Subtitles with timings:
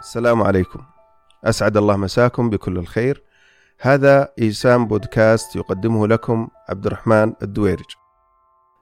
[0.00, 0.80] السلام عليكم.
[1.44, 3.22] أسعد الله مساكم بكل الخير.
[3.80, 7.94] هذا إيسام بودكاست يقدمه لكم عبد الرحمن الدويرج.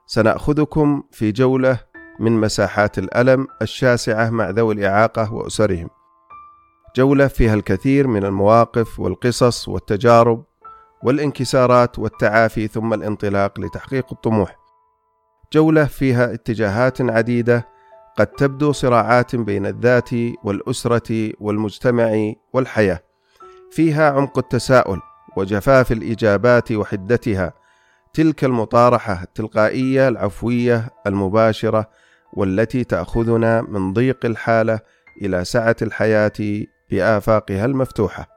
[0.05, 1.79] سنأخذكم في جولة
[2.19, 5.89] من مساحات الألم الشاسعة مع ذوي الإعاقة وأسرهم.
[6.95, 10.43] جولة فيها الكثير من المواقف والقصص والتجارب
[11.03, 14.55] والانكسارات والتعافي ثم الانطلاق لتحقيق الطموح.
[15.53, 17.78] جولة فيها اتجاهات عديدة
[18.19, 20.09] قد تبدو صراعات بين الذات
[20.43, 22.99] والأسرة والمجتمع والحياة.
[23.71, 25.01] فيها عمق التساؤل
[25.37, 27.53] وجفاف الإجابات وحدتها.
[28.13, 31.89] تلك المطارحة التلقائية العفوية المباشرة
[32.33, 34.79] والتي تأخذنا من ضيق الحالة
[35.21, 38.27] إلى سعة الحياة بآفاقها المفتوحة.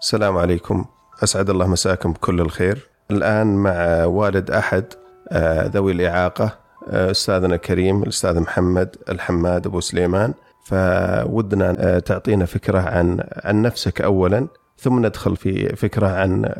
[0.00, 0.95] السلام عليكم.
[1.22, 2.88] أسعد الله مساكم بكل الخير.
[3.10, 4.84] الآن مع والد أحد
[5.28, 6.58] آه، ذوي الإعاقة
[6.90, 10.34] آه، أستاذنا الكريم الأستاذ محمد الحماد أبو سليمان.
[10.64, 14.46] فودنا آه، تعطينا فكرة عن عن نفسك أولا
[14.78, 16.52] ثم ندخل في فكرة عن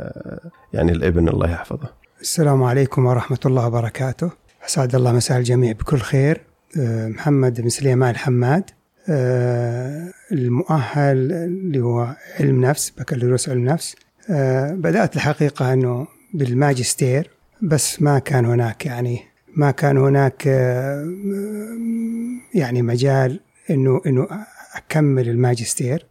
[0.73, 1.89] يعني الإبن الله يحفظه.
[2.21, 4.31] السلام عليكم ورحمة الله وبركاته.
[4.67, 6.41] أسعد الله مساء الجميع بكل خير.
[7.07, 8.71] محمد بن سليمان الحماد
[10.33, 13.97] المؤهل اللي هو علم نفس بكالوريوس علم نفس.
[14.73, 17.31] بدأت الحقيقة أنه بالماجستير
[17.63, 19.23] بس ما كان هناك يعني
[19.57, 21.07] ما كان هناك آه،
[22.55, 24.29] يعني مجال إنه إنه
[24.75, 26.07] أكمل الماجستير.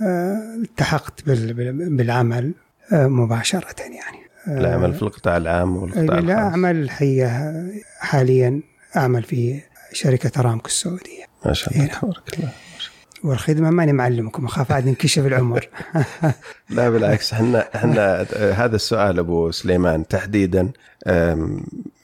[0.00, 2.54] فالتحقت بالعمل
[2.92, 4.18] آه، مباشرة يعني.
[4.48, 6.24] العمل في القطاع العام والقطاع الخاص.
[6.24, 7.64] لا أعمل الحقيقة
[7.98, 8.60] حاليا
[8.96, 9.60] أعمل في
[9.92, 11.24] شركة أرامكو السعودية.
[11.46, 11.86] ما شاء الله.
[11.86, 12.50] تبارك الله.
[13.26, 15.68] والخدمة ماني معلمكم أخاف عاد ينكشف العمر.
[16.70, 20.72] لا بالعكس إحنا إحنا هذا السؤال أبو سليمان تحديدا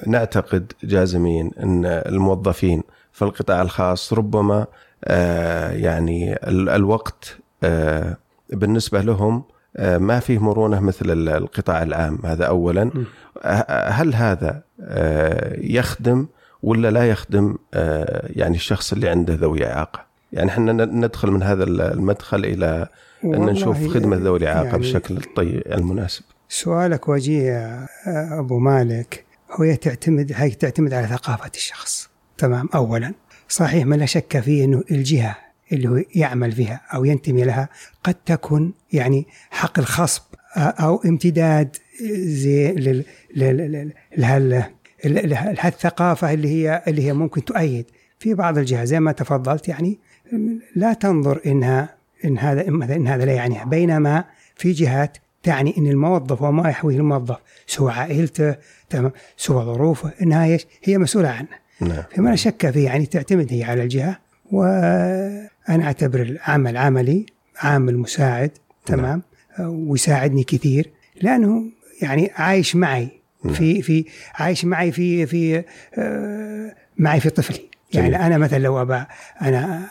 [0.06, 4.66] نعتقد جازمين إن الموظفين في القطاع الخاص ربما
[5.04, 8.16] آه، يعني الوقت آه،
[8.52, 9.44] بالنسبة لهم
[9.76, 12.90] آه، ما فيه مرونة مثل القطاع العام هذا اولا.
[13.86, 14.62] هل هذا
[15.58, 16.26] يخدم
[16.62, 17.56] ولا لا يخدم
[18.26, 22.88] يعني الشخص اللي عنده ذوي إعاقة؟ يعني إحنا ندخل من هذا المدخل إلى
[23.24, 26.22] ان نشوف خدمه ذوي الاعاقه يعني بشكل الطيب المناسب.
[26.48, 27.86] سؤالك وجيه
[28.38, 33.14] ابو مالك هو تعتمد هي تعتمد على ثقافه الشخص تمام اولا
[33.48, 35.36] صحيح ما لا شك فيه انه الجهه
[35.72, 37.68] اللي هو يعمل فيها أو ينتمي لها
[38.04, 40.22] قد تكون يعني حقل خصب
[40.56, 41.76] أو امتداد
[42.12, 43.04] زي
[45.04, 47.86] لهالثقافه اللي هي اللي هي ممكن تؤيد
[48.18, 49.98] في بعض الجهات زي ما تفضلت يعني
[50.76, 51.94] لا تنظر انها
[52.24, 54.24] إن هذا إن هذا لا يعنيها بينما
[54.56, 58.54] في جهات تعني إن الموظف وما يحويه الموظف سوى عائلته
[58.90, 61.48] تمام سوى ظروفه إنها هي مسؤولة عنه
[61.80, 62.02] نعم.
[62.16, 64.18] فما لا شك فيه يعني تعتمد هي على الجهة
[64.52, 67.26] وأنا أعتبر العمل عملي
[67.56, 68.50] عامل مساعد
[68.86, 69.22] تمام
[69.58, 69.88] نعم.
[69.88, 70.90] ويساعدني كثير
[71.22, 71.64] لأنه
[72.02, 73.08] يعني عايش معي
[73.44, 73.54] نعم.
[73.54, 74.04] في في
[74.34, 75.64] عايش معي في في
[75.98, 79.04] آه معي في طفلي يعني أنا مثلا لو ابى
[79.42, 79.88] أنا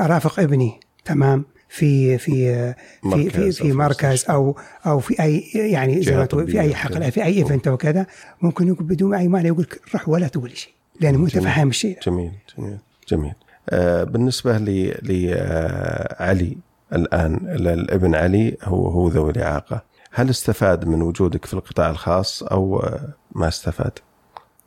[0.00, 6.16] أرافق ابني تمام؟ في في في في, في مركز أو أو في اي يعني زي
[6.16, 8.06] ما تقول في أي حقل في أي ايفنت أو كذا
[8.42, 11.98] ممكن يقول بدون أي مانع يقول روح ولا تقول شيء لأنه انت فاهم الشيء.
[12.02, 12.78] جميل جميل
[13.08, 13.34] جميل.
[13.70, 16.46] آه بالنسبة لعلي آه
[16.92, 17.34] الآن
[17.66, 19.82] الابن علي هو هو ذوي الإعاقة.
[20.12, 23.98] هل استفاد من وجودك في القطاع الخاص أو آه، ما استفاد؟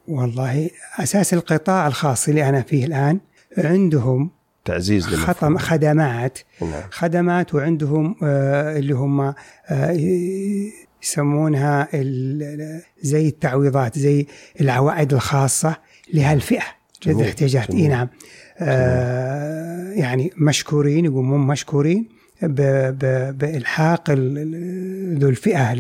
[0.08, 0.70] والله
[1.00, 3.20] أساس القطاع الخاص اللي أنا فيه الآن
[3.58, 4.30] عندهم
[4.66, 6.40] تعزيز خطم خدمات.
[6.62, 6.84] نعم.
[6.92, 9.36] خدمات وعندهم آه اللي هم آه
[11.04, 11.88] يسمونها
[13.02, 14.28] زي التعويضات زي
[14.62, 15.76] العوائد الخاصة
[16.14, 16.64] لهالفئة
[17.08, 18.08] ذي الاحتياجات إي نعم.
[18.60, 22.10] آه يعني مشكورين يقومون مشكورين
[22.42, 25.74] بإلحاق ذو الفئة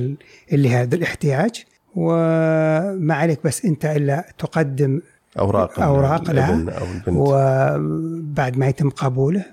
[0.54, 1.66] اللي هذا الاحتياج.
[1.96, 5.02] وما عليك بس أنت إلا تقدم
[5.40, 7.18] أوراق أوراق لها أو البنت.
[7.18, 9.46] وبعد ما يتم قبوله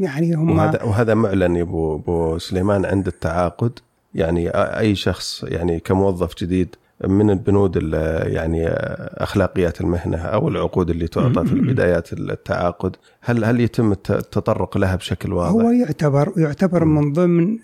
[0.00, 3.78] يعني هم وهذا وهذا معلن يا ابو أبو سليمان عند التعاقد.
[4.14, 7.92] يعني أي شخص يعني كموظف جديد من البنود
[8.26, 14.96] يعني أخلاقيات المهنة أو العقود اللي تعطى في بدايات التعاقد هل هل يتم التطرق لها
[14.96, 17.58] بشكل واضح؟ هو يعتبر يعتبر من ضمن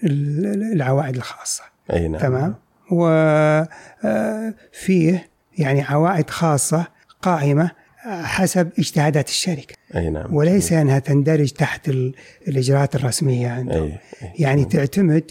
[0.72, 1.62] العوائد الخاصة.
[1.92, 2.20] أي نعم.
[2.20, 2.54] تمام؟
[2.90, 3.64] وفيه
[5.14, 5.24] آه،
[5.58, 6.86] يعني عوائد خاصة
[7.22, 7.70] قائمة
[8.04, 11.88] حسب اجتهادات الشركة أي نعم وليس أنها تندرج تحت
[12.48, 13.82] الإجراءات الرسمية عنده أي.
[13.82, 13.98] أي.
[14.38, 14.64] يعني.
[14.64, 15.30] تعتمد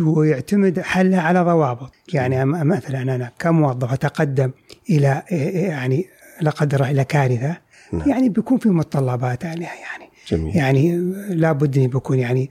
[0.00, 4.50] ويعتمد حلها على ضوابط يعني مثلا أنا كموظف أتقدم
[4.90, 6.06] إلى يعني
[6.40, 7.56] لا قدر الله إلى كارثة
[7.92, 8.08] نعم.
[8.08, 10.56] يعني بيكون في متطلبات عليها يعني جميل.
[10.56, 10.96] يعني
[11.28, 12.50] لابد أن بيكون يعني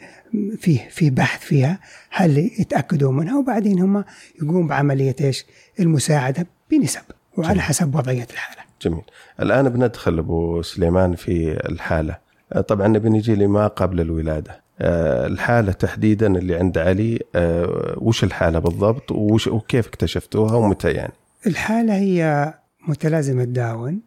[0.58, 1.80] فيه في بحث فيها
[2.10, 4.04] هل يتأكدوا منها؟ وبعدين هم
[4.42, 5.46] يقوموا بعملية إيش؟
[5.80, 7.02] المساعدة بنسب
[7.38, 7.62] وعلى جميل.
[7.62, 8.62] حسب وضعية الحالة.
[8.82, 9.04] جميل.
[9.42, 12.18] الآن بندخل أبو سليمان في الحالة.
[12.54, 14.62] آه، طبعا نبي نجي لما قبل الولادة.
[14.82, 21.14] آه، الحالة تحديدا اللي عند علي آه، وش الحالة بالضبط؟ وش وكيف اكتشفتوها ومتى يعني؟
[21.48, 22.54] الحالة هي
[22.88, 24.02] متلازمة داون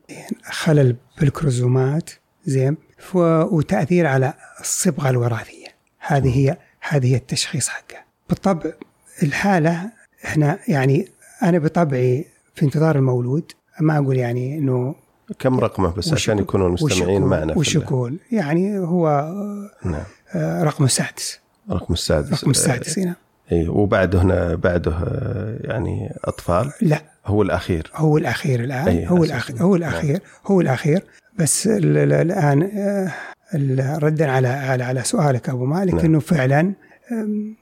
[0.45, 2.11] خلل بالكروزومات
[2.45, 2.77] زين.
[3.15, 5.67] وتأثير على الصبغة الوراثية.
[5.99, 6.57] هذه هي
[6.89, 8.05] هذه هي التشخيص حقها.
[8.29, 8.71] بالطبع
[9.23, 9.91] الحالة
[10.25, 11.09] إحنا يعني
[11.43, 12.25] أنا بطبعي
[12.55, 14.95] في انتظار المولود ما أقول يعني إنه
[15.39, 19.09] كم رقمه بس عشان يكونوا المستمعين معنا ال- وشكول يعني هو
[19.85, 20.03] نعم.
[20.35, 21.39] آه، رقم السادس.
[21.71, 22.33] رقم السادس.
[22.33, 23.15] رقم السادس هنا
[23.53, 27.03] إي وبعده هنا بعده آه، يعني أطفال؟ لا.
[27.27, 27.91] هو الأخير.
[27.95, 29.07] هو الأخير الآن.
[29.07, 29.25] هو.
[29.25, 30.21] الاخير هو الأخير.
[30.47, 31.03] هو الأخير.
[31.39, 32.63] بس ال- ال- الآن
[33.55, 36.05] ال- ردا على على على سؤالك أبو مالك نعم.
[36.05, 36.73] إنه فعلا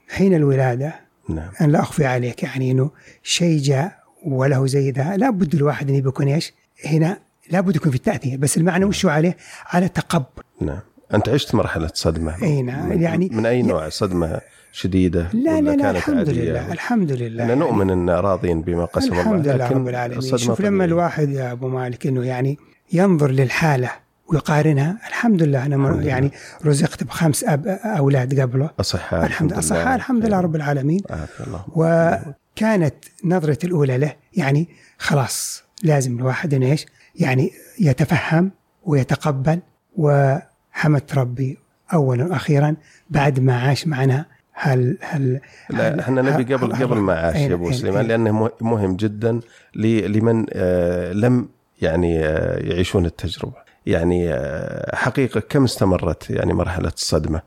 [0.09, 0.95] حين الولادة
[1.29, 2.91] نعم أنا لا أخفي عليك يعني إنه
[3.23, 6.53] شيء جاء وله زي ذا لابد الواحد انه يكون إيش؟
[6.85, 7.17] هنا
[7.51, 10.79] لابد يكون في التأثير بس المعنى وش هو عليه؟ على تقبل نعم
[11.13, 14.41] أنت عشت مرحلة صدمة أي نعم، من- يعني- من أي نوع صدمة
[14.71, 19.21] شديدة لا لا لا الحمد؟ لله الحمد لله إحنا نؤمن إن راضين بما قسم الله
[19.21, 20.85] الحمد لله رب العالمين شوف لما.
[20.85, 22.57] الواحد يا أبو مالك إنه يعني
[22.93, 23.91] ينظر للحالة
[24.27, 24.97] ويقارنها.
[25.07, 26.07] الحمد لله أنا الحمد مر- لله.
[26.07, 26.31] يعني
[26.65, 28.69] رزقت بخمس أب أولاد قبله.
[28.79, 31.01] أصحاء الحمد لله صح الحمد لله رب العالمين.
[31.47, 32.95] الله وكانت
[33.25, 34.67] نظرة الأولى له يعني
[34.97, 36.85] خلاص لازم الواحد إيش؟
[37.15, 38.51] يعني يتفهم
[38.85, 39.59] ويتقبل.
[39.97, 41.57] وحمدت ربي
[41.93, 42.75] أولا وأخيرا
[43.09, 47.53] بعد ما عاش معنا هل هل لا إحنا نبي قبل هل- قبل ما عاش يا
[47.53, 48.07] أبو أين- سليمان أين.
[48.07, 49.39] لأنه مه- مهم جدا
[49.75, 51.49] لمن آه، لم
[51.81, 53.55] يعني آه، يعيشون التجربة.
[53.85, 57.41] يعني آه، حقيقة كم استمرت يعني مرحلة الصدمة؟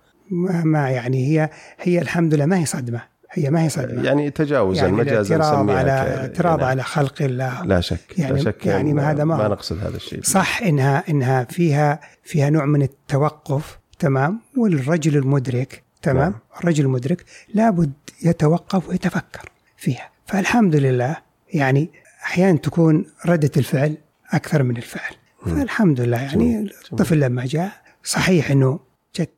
[0.65, 1.50] ما, يعني هي
[1.81, 3.03] هي الحمد لله ما هي صدمة.
[3.32, 4.03] هي ما هي صدمة.
[4.03, 7.65] يعني تجاوزا مجازا الاعتراض نسميها على اعتراض يعني على خلق الله.
[7.65, 9.49] لا شك لا يعني- شك يعني ما هذا ما ما.
[9.49, 10.23] نقصد هذا الشيء.
[10.23, 16.35] صح إنها إنها فيها فيها نوع من التوقف تمام؟ والرجل المدرك تمام؟ نعم.
[16.61, 17.25] الرجل المدرك
[17.55, 17.93] لابد
[18.25, 20.11] يتوقف ويتفكر فيها.
[20.26, 21.17] فالحمد لله
[21.55, 21.91] يعني
[22.25, 23.97] أحيانا تكون ردة الفعل
[24.32, 25.15] أكثر من الفعل.
[25.47, 26.71] فالحمد لله يعني.
[26.93, 27.73] الطفل لما جاء
[28.05, 28.81] صحيح إنه
[29.17, 29.31] جت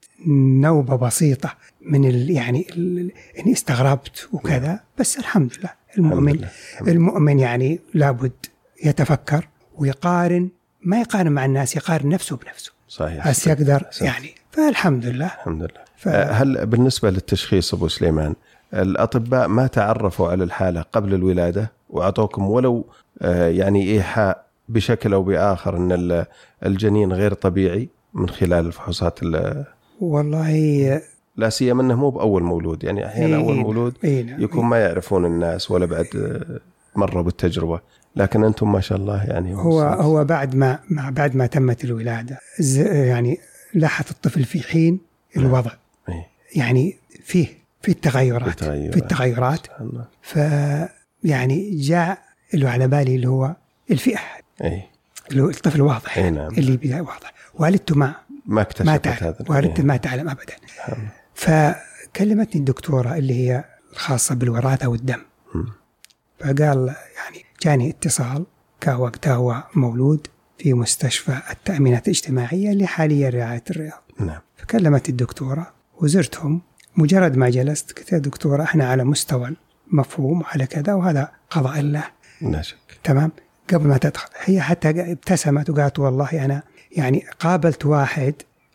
[0.60, 5.70] نوبة بسيطة من ال يعني ال- إني استغربت وكذا بس الحمد لله.
[5.90, 6.48] الحمد المؤمن لله.
[6.80, 8.32] المؤمن يعني لابد
[8.84, 9.48] يتفكر
[9.78, 10.48] ويقارن
[10.82, 12.72] ما يقارن مع الناس يقارن نفسه بنفسه.
[12.88, 13.28] صحيح.
[13.28, 13.82] بس يقدر.
[14.00, 14.34] يعني.
[14.50, 15.26] فالحمد لله.
[15.26, 15.80] الحمد لله.
[15.96, 16.08] ف...
[16.08, 18.34] آه، هل بالنسبة للتشخيص أبو سليمان
[18.74, 22.86] الأطباء ما تعرفوا على الحالة قبل الولادة؟ وأعطوكم ولو
[23.22, 26.26] آه، يعني إيحاء بشكل أو بآخر أن ال-
[26.66, 29.64] الجنين غير طبيعي من خلال الفحوصات ال-
[30.00, 31.00] والله
[31.36, 32.84] لا سيما أنه مو بأول مولود.
[32.84, 34.42] يعني أحيانا إيه اول مولود إيه نعم.
[34.42, 36.60] يكون ما يعرفون الناس ولا بعد آه،
[36.98, 37.80] مروا بالتجربة.
[38.16, 42.38] لكن أنتم ما شاء الله يعني هو هو بعد ما بعد ما تمت الولادة
[42.86, 43.38] يعني
[43.74, 45.00] لاحظ الطفل في حين
[45.36, 45.70] الوضع.
[46.08, 46.26] إيه،
[46.56, 47.46] يعني فيه
[47.82, 48.92] في التغيرات في تغيرات.
[48.94, 49.66] في التغيرات.
[50.22, 50.36] ف
[51.24, 52.18] يعني جاء
[52.54, 53.54] اللي على بالي اللي هو
[53.90, 54.18] الفئة.
[54.62, 54.82] اي
[55.30, 56.50] اللي هو الطفل واضح إيه نعم.
[56.50, 57.32] اللي بداية واضح.
[57.54, 58.14] والدته ما ما
[58.46, 59.44] ما اكتشفت تعلم هذا.
[59.48, 60.54] والدته إيه، ما تعلم ابدا.
[60.88, 61.08] الله.
[61.34, 65.20] فكلمتني الدكتورة اللي هي الخاصة بالوراثة والدم.
[65.54, 65.66] مم.
[66.40, 68.46] فقال يعني جاني اتصال
[68.80, 70.26] كان وقتها هو مولود
[70.58, 74.02] في مستشفى التأمينات الاجتماعية اللي حاليا رعاية الرياض.
[74.20, 74.40] نعم.
[74.56, 76.62] فكلمت الدكتورة وزرتهم.
[76.96, 82.04] مجرد ما جلست قلت يا دكتورة إحنا على مستوى مفهوم وعلى كذا وهذا قضاء الله
[82.42, 82.76] لا شك.
[83.04, 83.32] تمام؟
[83.72, 84.28] قبل ما تدخل.
[84.44, 86.62] هي حتى ابتسمت وقالت والله أنا
[86.96, 88.34] يعني قابلت واحد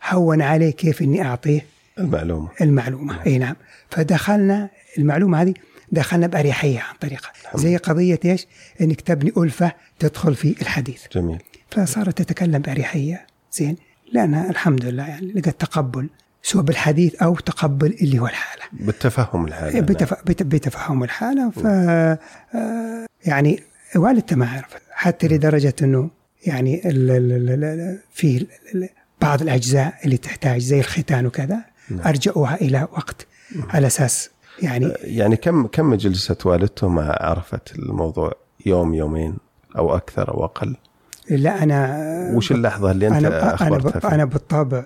[0.10, 1.66] هون عليه كيف إني أعطيه
[2.00, 2.50] المعلومة.
[2.62, 3.26] المعلومة.
[3.26, 3.56] أي نعم.
[3.90, 5.54] فدخلنا المعلومة هذه
[5.92, 8.48] دخلنا بأريحية عن طريقة زي قضية إيش؟
[8.82, 11.04] إنك تبني ألفة تدخل في الحديث.
[11.12, 11.40] جميل.
[11.72, 13.26] فصارت تتكلم بأريحية.
[13.52, 13.78] زين.
[14.14, 16.10] لأنها الحمد لله يعني لقت تقبل
[16.44, 18.64] سواء بالحديث أو تقبل اللي هو الحالة.
[18.72, 19.80] بالتفهم الحالة.
[19.80, 20.14] بتف...
[20.14, 20.44] بت...
[20.44, 21.50] بتفهم الحالة.
[21.50, 23.64] ف آه، يعني
[23.96, 26.10] والدته ما عرفت حتى لدرجة أنه
[26.46, 27.12] يعني ال...
[27.12, 27.32] ال...
[27.32, 27.64] ال...
[27.64, 28.00] ال...
[28.12, 28.48] في
[29.22, 31.58] بعض الأجزاء اللي تحتاج زي الختان وكذا
[31.90, 32.08] نعم.
[32.08, 33.28] أرجعوها إلى وقت
[33.70, 34.30] على أساس
[34.62, 38.32] يعني يعني كم كم جلست والدته ما عرفت الموضوع؟
[38.66, 39.38] يوم يومين
[39.78, 40.76] أو أكثر أو أقل؟
[41.30, 44.02] لا أنا وش اللحظة اللي أنت أنا أنا أخبرتها ب...
[44.02, 44.86] فيها؟ أنا بالطبع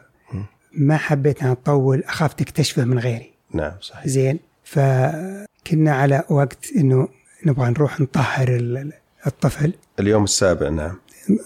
[0.74, 3.32] ما حبيت أن أطول أخاف تكتشفه من غيري.
[3.54, 4.08] نعم صحيح.
[4.08, 7.08] زين فكنا على وقت إنه
[7.46, 8.94] نبغى نروح نطهر ال-
[9.28, 9.74] الطفل.
[10.00, 10.98] اليوم السابع نعم.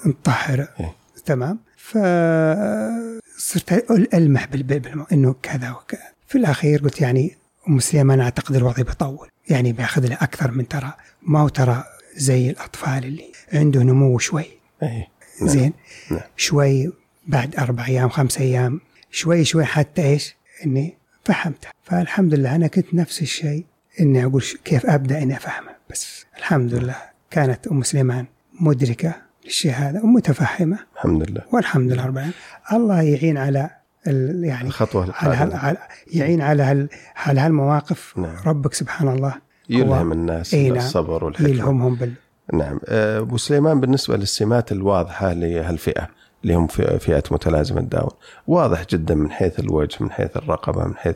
[0.05, 0.67] نطهر.
[0.79, 0.95] إيه.
[1.25, 1.59] تمام.
[1.77, 3.73] فصرت
[4.13, 7.35] ألمح بال- بال- بالم- إنه كذا وكذا في الأخير قلت يعني
[7.69, 9.27] أم سليمان أعتقد الوضع بيطول.
[9.49, 10.93] يعني بياخذ له أكثر من ترى.
[11.21, 11.83] ما هو ترى
[12.15, 14.45] زي الأطفال اللي عنده نمو شوي.
[14.83, 15.07] اي
[15.41, 15.49] نعم.
[15.49, 15.73] زين.
[16.11, 16.21] نعم.
[16.37, 16.91] شوي
[17.27, 18.81] بعد أربع أيام خمس أيام.
[19.11, 20.35] شوي شوي حتى إيش؟
[20.65, 21.71] إني فهمتها.
[21.83, 23.65] فالحمد لله أنا كنت نفس الشيء.
[23.99, 25.74] إني أقول كيف أبدأ إني أفهمها.
[25.91, 26.95] بس الحمد لله
[27.31, 28.25] كانت أم سليمان
[28.59, 29.15] مدركة
[29.45, 30.79] للشيء هذا ومتفهمة.
[30.95, 31.41] الحمد لله.
[31.53, 32.33] والحمد لله رب العالمين.
[32.73, 33.69] الله يعين على
[34.05, 35.77] يعني الخطوة على, هال- على
[36.13, 38.17] يعين على هال على هالمواقف.
[38.17, 38.35] نعم.
[38.45, 39.33] ربك سبحان الله.
[39.69, 40.75] يلهم الناس نعم.
[40.77, 41.49] الصبر والحكمة.
[41.49, 42.13] يلهمهم بال
[42.53, 42.79] نعم.
[42.87, 46.07] آه، أبو سليمان بالنسبة للسمات الواضحة لهالفئة
[46.43, 48.09] اللي هم فئة متلازمة داون
[48.47, 51.15] واضح جدا من حيث الوجه من حيث الرقبة من حيث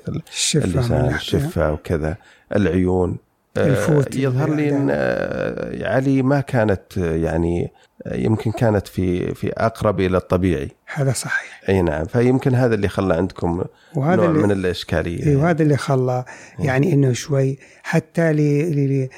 [0.56, 2.18] اللسان الشفة وكذا.
[2.56, 3.18] العيون.
[3.58, 4.88] الفوت يظهر لي إن.
[4.92, 7.72] آه، علي ما كانت آه، يعني
[8.06, 10.70] آه، يمكن كانت في في أقرب إلى الطبيعي.
[10.94, 11.62] هذا صحيح.
[11.70, 12.06] أي نعم.
[12.06, 13.64] فيمكن هذا اللي خلى عندكم
[13.96, 15.26] وهذا نوع اللي من الإشكالية.
[15.26, 16.26] إي وهذا اللي خلى
[16.60, 19.10] يعني إنه شوي حتى ل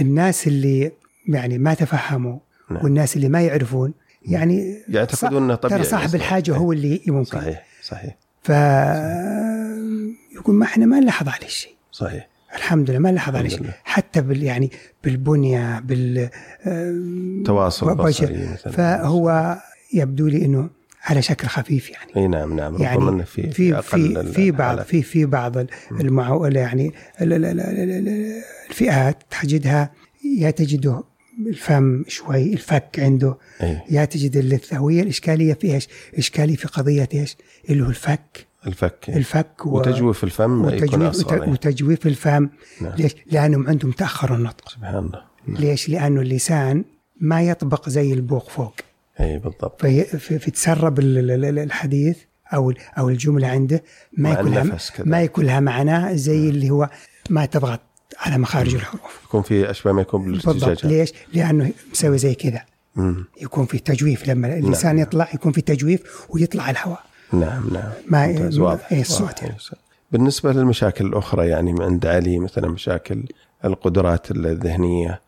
[0.00, 0.92] الناس اللي
[1.28, 2.38] يعني ما تفهموا
[2.70, 2.84] نعم.
[2.84, 3.92] والناس اللي ما يعرفون
[4.22, 8.16] يعني يعتقدون إنه طبيعي ترى صاحب الحاجة هو اللي ممكن صحيح صحيح.
[8.42, 8.48] ف
[10.34, 11.72] يقول ما إحنا ما نلاحظ عليه شيء.
[11.92, 12.29] صحيح.
[12.54, 13.70] الحمد لله ما عليه الحمد شيء.
[13.84, 14.70] حتى بال يعني
[15.04, 16.28] بالبنية بال
[17.46, 17.94] تواصل.
[17.94, 19.56] بصري فهو
[19.94, 20.70] يبدو لي إنه
[21.02, 24.80] على شكل خفيف يعني أي نعم نعم ربما يعني إنه في في في في بعض.
[24.80, 25.56] في في بعض
[26.00, 29.90] المعو يعني ال- ال- ال- ال- ال- الفئات تجدها
[30.38, 31.04] يا تجده
[31.46, 33.84] الفم شوي الفك عنده إيه.
[33.90, 35.88] يا تجد اللثه وهي الإشكالية في إيش؟
[36.18, 37.36] اشكاليه في قضية إيش؟
[37.70, 41.32] اللي هو الفك الفك الفك و- وتجويف الفم وتجويف وت-.
[41.48, 42.48] وتجويف الفم
[42.80, 42.92] نعم.
[42.98, 46.84] ليش؟ لأنهم عندهم تأخر النطق سبحان الله ليش؟ لأنه اللسان
[47.20, 48.74] ما يطبق زي البوق فوق
[49.20, 50.50] إي بالضبط في
[50.98, 52.16] ال- الحديث
[52.54, 53.82] أو أو الجملة عنده
[54.18, 54.78] ما يكون لها.
[55.04, 56.90] ما يكون لها معنى زي اللي هو
[57.30, 57.80] ما تضغط
[58.18, 62.62] على مخارج الحروف يكون في اشبه ما يكون بالارتجاج ليش؟ لأنه مسوي زي كذا
[62.96, 63.24] مم.
[63.42, 65.02] يكون في تجويف لما اللسان نعم.
[65.02, 69.42] يطلع يكون في تجويف ويطلع الهواء نعم نعم ما- ممتاز واضح إيه الصوت.
[69.42, 69.54] يعني.
[70.12, 73.22] بالنسبة للمشاكل الأخرى يعني عند علي مثلا مشاكل
[73.64, 75.20] القدرات الذهنية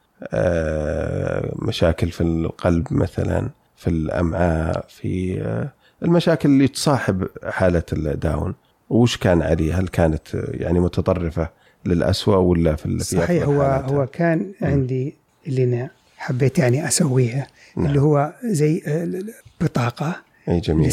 [0.56, 5.68] آه، مشاكل في القلب مثلا في الأمعاء في آه،
[6.02, 8.54] المشاكل اللي تصاحب حالة الداون
[8.90, 11.48] وش كان علي هل كانت يعني متطرفة
[11.86, 15.14] للأسوأ ولا في صحيح هو حالاتها؟ هو كان عندي
[15.46, 17.86] اللي أنا حبيت يعني أسويها نعم.
[17.86, 19.22] اللي هو زي آه،
[19.60, 20.16] بطاقة
[20.48, 20.92] أي جميل.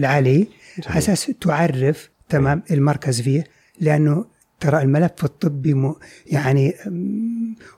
[0.00, 0.48] لعلي
[0.86, 3.44] على أساس تعرف تمام المركز فيه
[3.80, 4.24] لأنه
[4.60, 5.94] ترى الملف الطبي م
[6.26, 6.74] يعني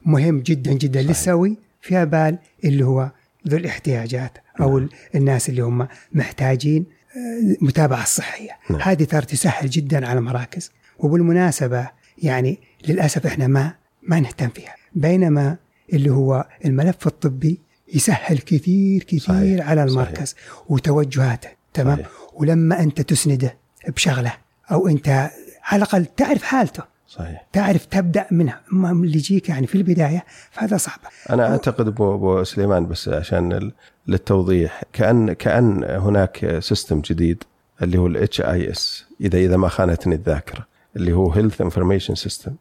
[0.07, 1.09] مهم جدا جدا صحيح.
[1.11, 3.11] للسوي فيها بال اللي هو
[3.49, 6.85] ذو الاحتياجات أو ال- الناس اللي هم محتاجين
[7.17, 8.81] آه، متابعه صحيه نعم.
[8.81, 10.71] هذه ترى تسهل جدا على المراكز.
[10.99, 11.89] وبالمناسبة
[12.23, 12.59] يعني
[12.89, 14.75] للأسف إحنا ما ما نهتم فيها.
[14.95, 15.57] بينما
[15.93, 17.61] اللي هو الملف الطبي
[17.95, 19.69] يسهل كثير كثير صحيح.
[19.69, 20.35] على المركز
[20.69, 22.09] وتوجهاته تمام صحيح.
[22.35, 23.57] ولما أنت تسنده
[23.89, 24.33] بشغلة
[24.73, 25.09] أو أنت
[25.63, 30.77] على الأقل تعرف حالته صحيح تعرف تبدأ منها اما اللي يجيك يعني في البداية فهذا
[30.77, 30.99] صعب
[31.31, 33.73] أنا أعتقد ابو أبو سليمان بس عشان
[34.07, 37.45] للتوضيح كان كأن هناك سيستم جديد
[37.83, 42.53] اللي هو ال HIS اذا إذا ما خانتني الذاكرة اللي هو health information system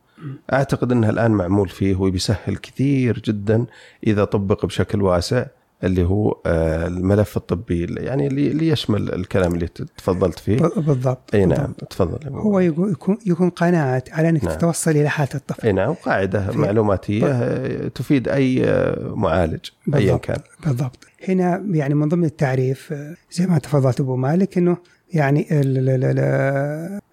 [0.53, 3.65] أعتقد إنه الآن معمول فيه وبيسهل كثير جدا
[4.07, 5.45] إذا طبق بشكل واسع
[5.83, 11.59] اللي هو آه، الملف الطبي يعني اللي يشمل الكلام اللي تفضلت فيه بالضبط إي بالضبط.
[11.59, 12.37] نعم تفضل يا أبو.
[12.39, 14.57] هو يكون يكون قناه على إنك نعم.
[14.57, 19.59] تتوصل إلى حالة الطفل إي نعم قاعدة في- معلوماتية آه، تفيد أي آه، معالج
[19.93, 20.21] ايا بالضبط.
[20.25, 20.97] كان بالضبط
[21.29, 22.93] هنا يعني من ضمن التعريف
[23.31, 24.77] زي ما تفضلت أبو مالك إنه
[25.13, 25.47] يعني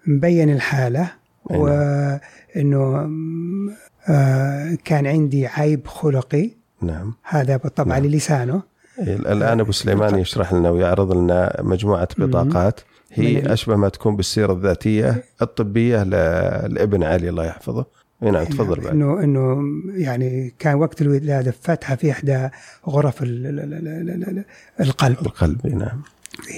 [0.07, 1.11] مبين الحالة.
[1.49, 3.69] وإنه م-
[4.09, 6.49] آه، كان عندي عيب خلقي.
[6.81, 7.13] نعم.
[7.23, 8.05] هذا بالطبع نعم.
[8.05, 8.61] للسانه
[8.99, 12.79] إيه، الآن أبو سليمان يشرح لنا ويعرض لنا مجموعة بطاقات.
[13.13, 17.85] هي أشبه ما تكون بالسيرة الذاتية الطبية لابن علي الله يحفظه.
[18.23, 18.87] اي نعم تفضل بعد.
[18.93, 19.57] إنه إنه
[19.95, 22.49] يعني كان وقت الولادة فتحة في إحدى
[22.89, 24.45] غرف ال- ال- ال- ال- ال- ال-
[24.79, 25.17] القلب.
[25.21, 26.01] القلب نعم.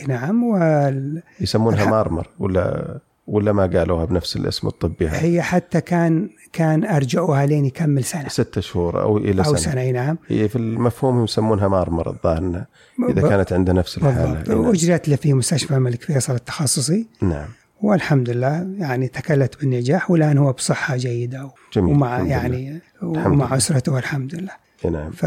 [0.08, 2.98] نعم وال- يسمونها مارمر ولا
[3.32, 8.28] ولا ما قالوها بنفس الاسم الطبي هذا؟ هي حتى كان كان أرجعوها لين يكمل سنة.
[8.28, 10.18] ستة شهور أو إلى أو سنة, أي نعم.
[10.28, 12.66] هي في المفهوم يسمونها مارمر الظاهر
[13.10, 14.56] إذا ب- كانت عنده نفس الحالة.
[14.58, 17.08] واجرت له في مستشفى الملك فيصل التخصصي.
[17.22, 17.48] نعم.
[17.82, 23.46] والحمد لله يعني تكللت بالنجاح والآن هو بصحة جيدة جميل ومع الحمد يعني الحمد ومع
[23.48, 23.58] لله.
[23.58, 24.52] أسرته الحمد لله.
[24.86, 25.00] لله.
[25.00, 25.12] نعم.
[25.12, 25.26] ف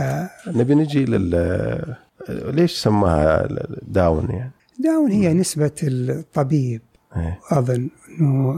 [0.49, 1.95] نبي نجي لل
[2.31, 3.49] ليش سماها
[3.83, 6.83] داون يعني؟ داون هي نسبة الطبيب.
[7.17, 7.39] إيه.
[7.51, 7.89] أظن
[8.21, 8.55] أنه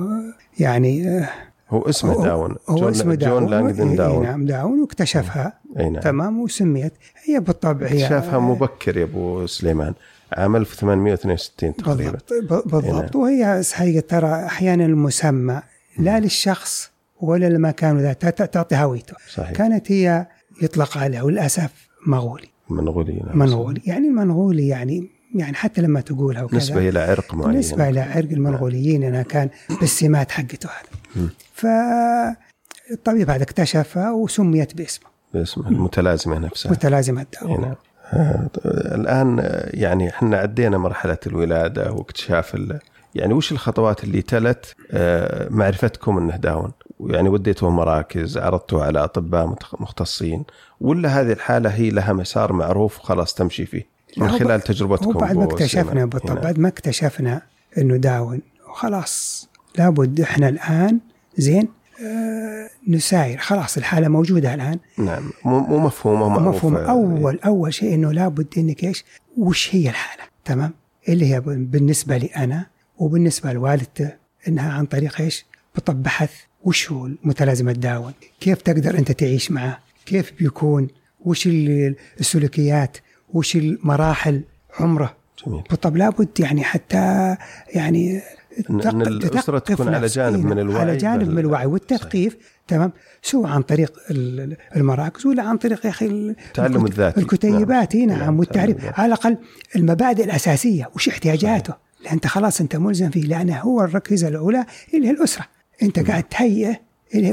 [0.59, 1.29] يعني آه،
[1.71, 2.57] هو اسمه هو- داون.
[2.69, 3.41] هو جون اسمه داون.
[3.47, 4.23] جون لانجدن إيه، داون.
[4.23, 5.53] نعم داون واكتشفها.
[5.79, 6.03] اي نعم.
[6.03, 6.93] تمام وسميت.
[7.25, 9.95] هي بالطبع هي اكتشافها مبكر يا أبو سليمان.
[10.33, 12.33] عام 1862 تقريبا بالضبط
[12.67, 13.17] ب- بالضبط.
[13.17, 13.23] نعم.
[13.23, 15.63] وهي حقيقة ترى أحيانا المسمى
[15.99, 19.51] لا للشخص ولا للمكان ت- تعطي هويته صحيح.
[19.53, 20.27] كانت هي
[20.63, 23.39] يطلق عليها وللأسف مغولي منغولي نعم.
[23.39, 23.81] منغولي.
[23.87, 25.09] يعني المنغولي يعني
[25.41, 26.59] يعني حتى لما تقولها وكذا.
[26.59, 27.51] نسبة إلى عرق معين.
[27.51, 29.49] بالنسبة إلى عرق المنغوليين أنها كان
[29.81, 31.29] بالسمات حقته هذا.
[31.55, 35.07] فالطبيب هذا اكتشفها وسميت باسمه.
[35.35, 36.73] باسمه المتلازمة نفسها.
[36.73, 37.75] متلازمة الدواء نعم
[38.13, 38.51] آه،
[38.95, 42.79] الآن آه، يعني إحنا عدينا مرحلة الولادة واكتشاف ال...
[43.15, 49.57] يعني وش الخطوات اللي تلت آه، معرفتكم إنه داون؟ يعني وديتوه مراكز عرضتوه على أطباء
[49.81, 50.45] مختصين
[50.81, 55.37] ولا هذه الحالة هي لها مسار معروف وخلاص تمشي فيه؟ من خلال تجربتكم هو بعد
[55.37, 56.05] ما اكتشفنا.
[56.05, 56.41] بالطبع.
[56.41, 57.43] بعد ما اكتشفنا
[57.79, 58.41] انه داون
[58.75, 61.01] خلاص لابد إحنا الآن
[61.39, 61.69] زين
[62.07, 64.79] آه نساير خلاص الحالة موجودة الآن.
[64.99, 65.59] نعم مو
[66.05, 69.05] ومعروفة مفهوم اول أول شيء إنه لابد إنك إيش؟
[69.39, 70.73] وش هي الحالة؟ تمام؟
[71.09, 72.67] اللي هي بالنسبة لي أنا
[72.99, 74.13] وبالنسبة لوالدته
[74.49, 75.45] إنها عن طريق إيش؟
[75.77, 76.31] بطب بحث
[76.65, 80.89] وش هو متلازمة داون؟ كيف تقدر أنت تعيش معه؟ كيف بيكون؟
[81.25, 82.97] وش ال- السلوكيات؟
[83.35, 84.41] وش المراحل
[84.81, 85.17] عمره.
[85.47, 85.63] جميل.
[85.71, 87.37] بالطب لابد يعني حتى
[87.75, 88.23] يعني
[88.71, 92.37] الأسرة تثقف تكون على جانب إيه من نعم، الوعي على جانب من الوعي والتثقيف.
[92.69, 92.93] تمام؟
[93.23, 97.21] سواء عن طريق ال- المراكز ولا عن طريق يا أخي الكت- الذاتي.
[97.21, 97.97] الكتيبات.
[97.97, 98.09] نعم.
[98.09, 98.77] نعم نعم، والتعريف.
[99.01, 99.37] على الأقل
[99.77, 100.91] المبادئ الأساسية.
[100.95, 103.23] وش احتياجاته؟ لأن أنت خلاص أنت ملزم فيه.
[103.23, 105.45] لأنه هو الركيزة الأولى اللي هي الأسرة.
[105.83, 106.77] أنت قاعد تهيئه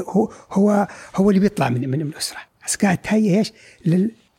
[0.09, 2.37] هو هو هو اللي بيطلع من من الأسرة.
[2.67, 3.53] بس قاعد تهيئ إيش؟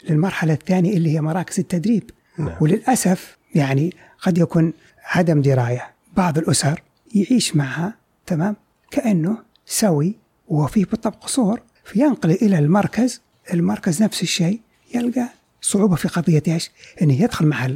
[0.04, 2.56] لل- للمرحلة الثانية اللي هي مراكز التدريب نعم.
[2.60, 4.72] وللأسف يعني قد يكون
[5.04, 6.82] عدم دراية بعض الأسر
[7.14, 7.94] يعيش معها
[8.26, 8.56] تمام
[8.90, 10.14] كأنه سوي
[10.48, 13.20] وفيه بالطبع قصور فينقل إلى المركز
[13.54, 14.60] المركز نفس الشيء
[14.94, 15.28] يلقى
[15.60, 16.70] صعوبة في قضية إيش؟
[17.02, 17.66] انه يدخل مع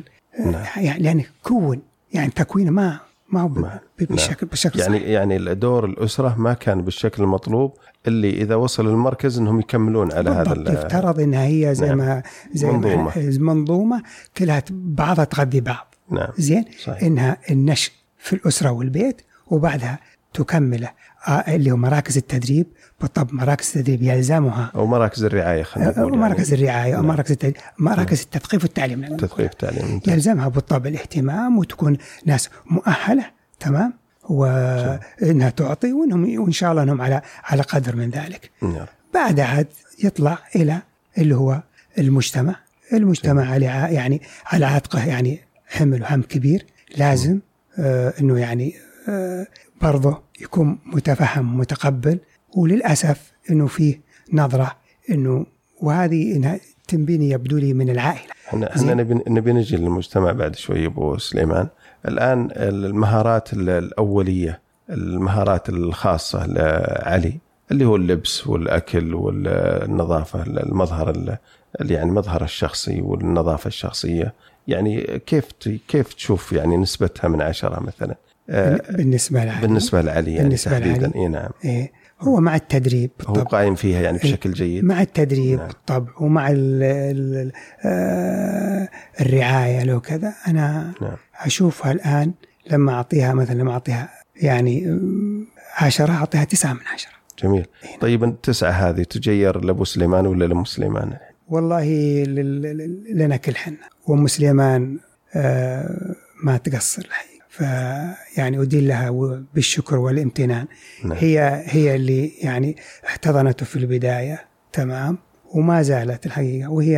[0.41, 0.65] نعم.
[0.77, 3.79] يعني يعني كون يعني تكوينه ما ما هو ب- نعم.
[3.99, 5.09] ب- بالشكل بالشكل يعني صحيح.
[5.09, 7.73] يعني دور الأسرة ما كان بالشكل المطلوب
[8.07, 11.99] اللي إذا وصل المركز إنهم يكملون على هذا يفترض انها هي زي نعم.
[11.99, 13.13] ما زي منظومة.
[13.39, 14.03] ما منظومة
[14.37, 17.03] كلها بعضها تغذي بعض نعم زين صحيح.
[17.03, 19.99] إنها النشء في الأسرة والبيت وبعدها
[20.35, 20.91] تكمله.
[21.29, 22.67] آه اللي هو مراكز التدريب.
[23.01, 24.73] بالطبع مراكز التدريب يلزمها.
[24.75, 26.65] أو مراكز الرعاية خلينا نقول مراكز يعني.
[26.65, 27.11] الرعاية أو نعم.
[27.11, 29.01] مراكز التدريب مراكز التثقيف والتعليم.
[29.01, 33.25] لأن تثقيف تعليم يلزمها بالطبع الاهتمام وتكون ناس مؤهلة.
[33.61, 33.93] تمام؟
[34.29, 38.51] وانها تعطي وإنهم وإن شاء الله إنهم على على قدر من ذلك.
[38.63, 38.87] نعم.
[39.15, 39.67] بعد عاد
[40.05, 40.83] يطلع إلى
[41.19, 41.63] اللي هو
[41.99, 42.57] المجتمع.
[42.93, 46.67] المجتمع على يعني على عاتقه يعني حمل وهم كبير.
[46.97, 47.39] لازم
[47.79, 48.75] آه إنه يعني
[49.09, 49.47] آه
[49.83, 52.19] برضه يكون متفهم ومتقبل
[52.57, 54.01] وللأسف إنه فيه
[54.33, 54.77] نظرة
[55.11, 55.47] إنه
[55.83, 58.33] وهذه إنها تنبني يبدو لي من العائلة.
[58.49, 61.69] إحنا إحنا نبي نبي نجي للمجتمع بعد شوي أبو سليمان.
[62.09, 64.61] الآن المهارات ال- الأولية
[64.91, 67.39] المهارات الخاصة لعلي
[67.71, 71.39] اللي هو اللبس والأكل والنظافة المظهر ال-
[71.81, 74.35] اللي يعني مظهر الشخصي والنظافة الشخصية.
[74.69, 75.45] يعني كيف
[75.89, 78.15] كيف تشوف يعني نسبتها من عشرة مثلا؟
[78.49, 81.15] بالنسبة لعائله بالنسبة لعلي يعني بالنسبة تحديدا لعلي.
[81.23, 81.51] اي نعم.
[81.65, 84.85] إيه هو مع التدريب هو بالطبع قايم فيها يعني بشكل جيد.
[84.85, 85.67] مع التدريب نعم.
[85.69, 87.53] بالطبع ومع ال ال
[87.85, 88.89] آه،
[89.21, 91.17] الرعاية لو كذا أنا نعم.
[91.41, 92.33] أشوفها الآن
[92.71, 94.09] لما أعطيها مثلا لما أعطيها
[94.43, 97.13] يعني أم، عشرة أعطيها تسعة من عشرة.
[97.43, 97.67] جميل.
[98.01, 101.17] طيب التسعه هذه تجير لأبو سليمان ولا لام سليمان؟
[101.49, 101.85] والله
[102.25, 103.77] لل- لل- لنا كل حنا.
[104.07, 104.99] وام سليمان
[105.35, 107.38] آه، ما تقصر الحقيقة.
[107.59, 109.11] فيعني ادين لها
[109.55, 110.67] بالشكر والامتنان.
[111.05, 111.13] نعم.
[111.13, 115.19] هي هي اللي يعني احتضنته في البداية تمام؟
[115.55, 116.71] وما زالت الحقيقة.
[116.71, 116.93] وهي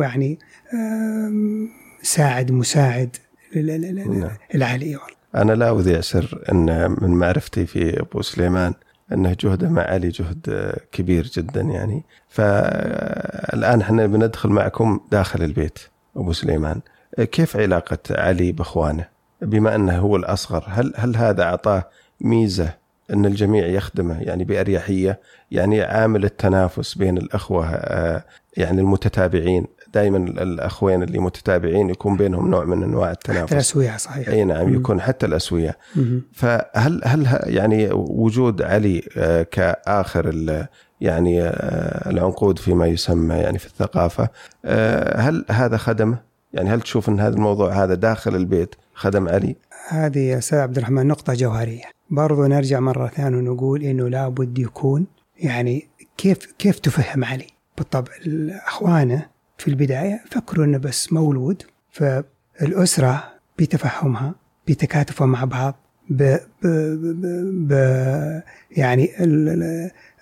[0.00, 0.38] يعني
[2.02, 3.16] ساعد مساعد
[3.56, 4.30] نعم.
[4.54, 8.74] العلي والله أنا لا اذيع سر أن من معرفتي في أبو سليمان
[9.12, 12.04] انه جهده مع علي جهد كبير جدا يعني.
[12.28, 15.78] فالآن إحنا بندخل معكم داخل البيت
[16.16, 16.80] أبو سليمان.
[17.18, 19.04] كيف علاقة علي بإخوانه؟
[19.42, 21.84] بما أنه هو الأصغر هل هل هذا أعطاه
[22.20, 22.80] ميزة
[23.12, 28.24] أن الجميع يخدمه يعني بأريحية يعني عامل التنافس بين الأخوة آه،
[28.56, 34.28] يعني المتتابعين دائما الأخوين اللي متتابعين يكون بينهم نوع من أنواع حتى التنافس الأسوية صحيح
[34.28, 34.74] أي نعم.
[34.74, 35.78] يكون حتى الأسوية.
[36.32, 40.66] فهل هل يعني وجود علي آه، كآخر
[41.00, 44.28] يعني آه، العنقود فيما يسمى يعني في الثقافة
[45.16, 49.56] هل هذا خدمه؟ يعني هل تشوف إن هذا الموضوع هذا داخل البيت خدم علي؟
[49.88, 51.84] هذه يا أستاذ عبد الرحمن نقطة جوهرية.
[52.10, 55.06] برضو نرجع مرة ثانية ونقول إنه لابد يكون
[55.38, 57.46] يعني كيف كيف تفهم علي؟
[57.78, 58.12] بالطبع
[58.66, 59.26] اخوانه
[59.58, 63.24] في البداية فكروا إنه بس مولود فالأسرة
[63.58, 64.34] بتفهمها
[64.68, 65.74] بتكاتفها مع بعض
[66.10, 67.26] ب, ب, ب,
[67.68, 67.72] ب
[68.70, 69.10] يعني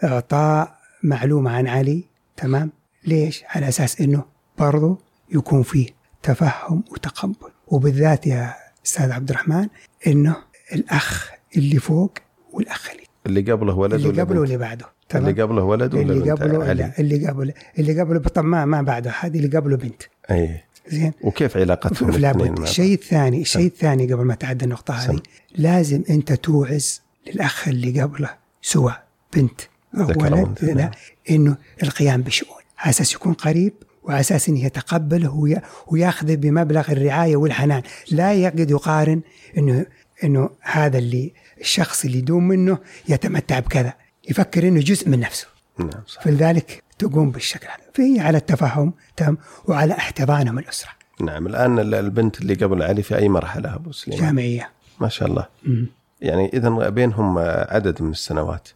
[0.05, 2.05] إعطاء معلومة عن علي
[2.37, 2.71] تمام؟
[3.07, 4.25] ليش؟ على أساس إنه
[4.59, 4.99] برضو
[5.31, 8.55] يكون فيه تفهم وتقبل وبالذات يا
[8.87, 9.69] أستاذ عبد الرحمن
[10.07, 10.37] إنه
[10.73, 12.13] الأخ اللي فوق
[12.53, 16.31] والأخ اللي, اللي قبله ولد اللي ولا قبله؟ واللي بعده اللي قبله ولد ولا اللي
[16.31, 20.61] قبله علي؟ اللي قبله اللي قبله طبعا ما ما بعده هذه اللي قبله بنت أي
[20.89, 25.13] زين وكيف علاقتهم الاثنين لابد؟ الشيء الثاني الشيء الثاني قبل ما تعدى النقطة سم.
[25.13, 25.21] هذه
[25.57, 28.31] لازم أنت توعز للأخ اللي قبله
[28.63, 29.05] سواء
[29.37, 29.61] بنت
[29.95, 30.91] أو ولد.
[31.31, 33.73] إنه القيام بشؤون على أساس يكون قريب
[34.09, 37.83] وعلى أساس إنه يتقبله وي- وياخذه بمبلغ الرعاية والحنان.
[38.11, 39.21] لا يقعد يقارن
[39.59, 39.87] إنه
[40.25, 43.93] إنه هذا اللي الشخص اللي يدوم منه يتمتع بكذا.
[44.31, 45.47] يفكر إنه جزء من نفسه.
[45.79, 47.91] نعم صح فلذلك تقوم بالشكل هذا.
[47.95, 50.91] فهي على التفهم تم وعلى احتضانهم الأسرة.
[51.21, 54.71] نعم الآن ال- البنت اللي قبل علي في أي مرحلة أبو سليمان؟ جامعية.
[55.01, 55.47] ما شاء الله.
[55.65, 55.87] مم.
[56.21, 58.69] يعني اذا بينهم عدد من السنوات.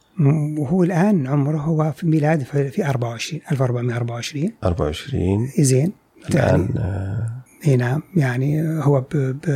[0.59, 5.93] وهو الآن عمره هو في ميلاد في في 24 1424 24 زين.
[6.31, 9.47] الآن آه، إي نعم يعني هو ب, ب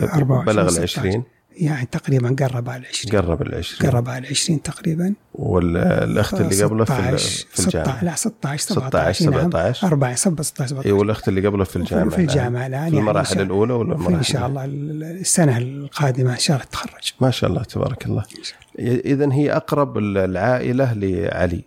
[0.00, 1.00] 24 بلغ ال 16.
[1.00, 1.24] 20
[1.60, 5.14] يعني تقريبا قرب على 20 قرب ال 20 قرب على 20 تقريبا.
[5.34, 9.40] والاخت اللي قبله في ال- 16 في الجامعة؟ 16 لا 16 16 17 نعم.
[9.50, 12.98] 17 4 16 17 اي والأخت اللي قبله في الجامعة في الجامعة الآن في يعني
[12.98, 17.12] المراحل شاء- الأولى ولا المراحل إن شاء الله السنة القادمة إن شاء الله تتخرج.
[17.20, 18.24] ما شاء الله تبارك الله.
[18.78, 21.64] اذا هي أقرب العائلة لعلي.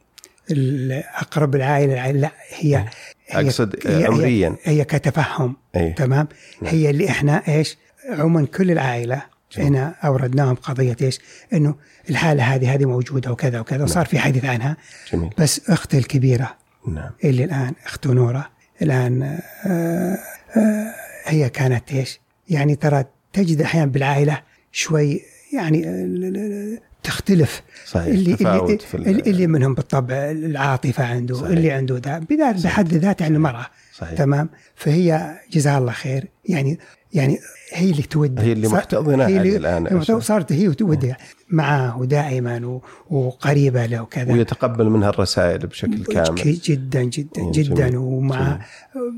[1.17, 2.85] أقرب العائلة العائلة لا هي
[3.27, 6.27] هي- أقصد عمريا هي, هي كتفهم اي تمام؟
[6.61, 6.73] نعم.
[6.73, 7.77] هي اللي إحنا إيش؟
[8.09, 9.21] عموما كل العائلة
[9.55, 9.67] جميل.
[9.67, 11.19] هنا أوردناهم قضية إيش؟
[11.53, 11.75] إنه
[12.09, 14.77] الحالة هذه هذه موجودة وكذا وكذا وصار في حديث عنها.
[15.13, 15.29] جميل.
[15.37, 16.55] بس أختي الكبيرة
[16.87, 17.09] نعم.
[17.23, 18.49] اللي الآن اخته نورة
[18.81, 20.17] الآن آه
[20.57, 20.93] آه
[21.25, 25.21] هي كانت إيش؟ يعني ترى تجد أحيانا بالعائلة شوي
[25.53, 27.61] يعني آه، تختلف.
[27.85, 31.49] صحيح اللي اللي, اللي, اللي منهم بالطبع العاطفة عنده صحيح.
[31.49, 32.19] اللي عنده ذا
[32.63, 34.13] بحد ذاته عن المراه صحيح.
[34.13, 36.27] تمام؟ فهي جزاها الله خير.
[36.45, 36.79] يعني
[37.13, 37.39] يعني
[37.73, 40.03] هي اللي تودي هي اللي محتضنة هي اللي الآن.
[40.21, 41.13] صارت هي وتودي
[41.49, 44.33] معاه دائما و- وقريبة له وكذا.
[44.33, 46.35] ويتقبل منها الرسائل بشكل كامل.
[46.63, 47.73] جدا جدا جدا.
[47.87, 47.97] جميل.
[47.97, 48.59] ومع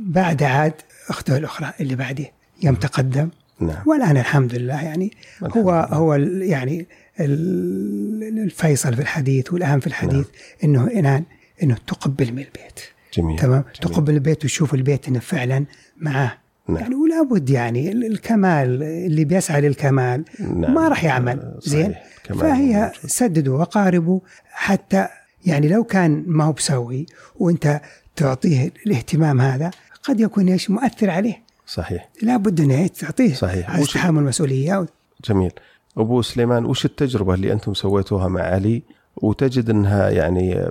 [0.05, 0.73] بعد عاد
[1.09, 2.25] أخته الأخرى اللي بعده
[2.63, 3.29] يوم تقدم.
[3.59, 3.83] نعم.
[3.85, 5.97] والآن الحمد لله يعني الحمد هو لله.
[5.97, 6.85] هو يعني
[7.19, 10.25] ال- الفيصل في الحديث والأهم في الحديث
[10.63, 11.23] إنه الآن
[11.63, 12.79] إنه تقبل من البيت.
[13.13, 13.93] جميل تمام؟ جميل.
[13.93, 15.65] تقبل البيت وتشوف البيت إنه فعلا
[15.97, 16.31] معاه
[16.67, 16.77] نعم.
[16.77, 20.73] يعني ولا بد يعني ال- الكمال اللي بيسعى للكمال نعم.
[20.73, 21.53] ما راح يعمل.
[21.59, 21.95] زين؟
[22.39, 22.91] فهي.
[23.07, 24.19] سددوا وقاربوا
[24.51, 25.07] حتى
[25.45, 27.05] يعني لو كان ما هو بسوي
[27.39, 27.81] وانت
[28.15, 29.71] تعطيه الاهتمام هذا
[30.03, 31.43] قد يكون إيش؟ مؤثر عليه.
[31.67, 32.09] صحيح.
[32.21, 33.33] لابد إنه تعطيه.
[33.33, 33.69] صحيح.
[33.69, 34.85] على تحمل المسؤولية.
[35.29, 35.51] جميل.
[35.97, 38.83] أبو سليمان وش التجربة اللي أنتم سويتوها مع علي؟
[39.15, 40.69] وتجد إنها يعني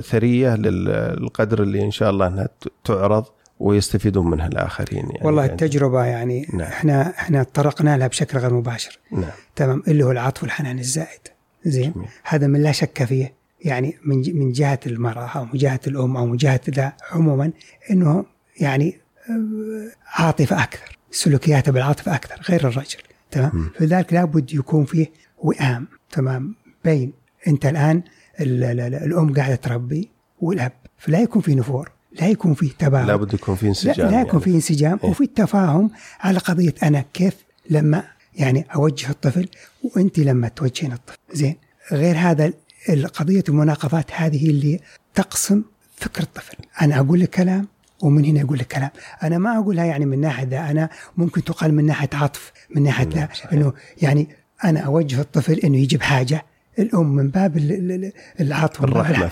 [0.00, 2.48] ثرية للقدر اللي إن شاء الله إنها
[2.84, 3.24] تعرض؟
[3.60, 5.20] ويستفيدون منها الآخرين يعني.
[5.26, 6.60] والله يعني التجربة يعني نعم.
[6.68, 8.98] إحنا إحنا تطرقنا لها بشكل غير مباشر.
[9.12, 9.30] نعم.
[9.56, 9.82] تمام.
[9.88, 11.20] اللي هو العطف والحنان الزائد
[11.64, 12.08] زين؟ جميل.
[12.24, 13.32] هذا من لا شك فيه.
[13.64, 17.52] يعني من من جهة المرأة أو من جهة الأم أو من جهة ذا عموما
[17.90, 18.24] إنه
[18.60, 19.90] يعني آه،
[20.22, 20.98] عاطفة أكثر.
[21.10, 22.98] سلوكياته بالعاطفة أكثر غير الرجل.
[23.30, 23.70] تمام.
[23.78, 25.06] فلذلك لابد يكون فيه
[25.38, 25.88] وئام.
[26.10, 27.12] تمام؟ بين
[27.48, 28.02] أنت الآن
[28.40, 30.72] ال- ال- ال- الأم قاعدة تربي والأب.
[30.98, 31.90] فلا يكون في نفور.
[32.20, 34.40] لا يكون فيه تباعد لابد يكون في لا, انسجام لا يكون يعني.
[34.40, 35.10] في انسجام إيه.
[35.10, 37.34] وفي التفاهم على قضية أنا كيف
[37.70, 38.04] لما
[38.36, 39.48] يعني أوجه الطفل
[39.82, 41.56] وأنت لما توجهين الطفل زين
[41.92, 42.52] غير هذا
[42.88, 44.80] القضية المناقضات هذه اللي
[45.14, 45.62] تقسم
[45.96, 47.68] فكر الطفل أنا أقول لك كلام
[48.02, 48.90] ومن هنا يقول لك كلام
[49.22, 53.08] أنا ما أقولها يعني من ناحية ذا أنا ممكن تقال من ناحية عطف من ناحية
[53.08, 53.52] ذا صحيح.
[53.52, 53.72] إنه
[54.02, 54.28] يعني
[54.64, 56.44] أنا أوجه الطفل إنه يجيب حاجة
[56.78, 58.84] الأم من باب ال- ال- ال- العطف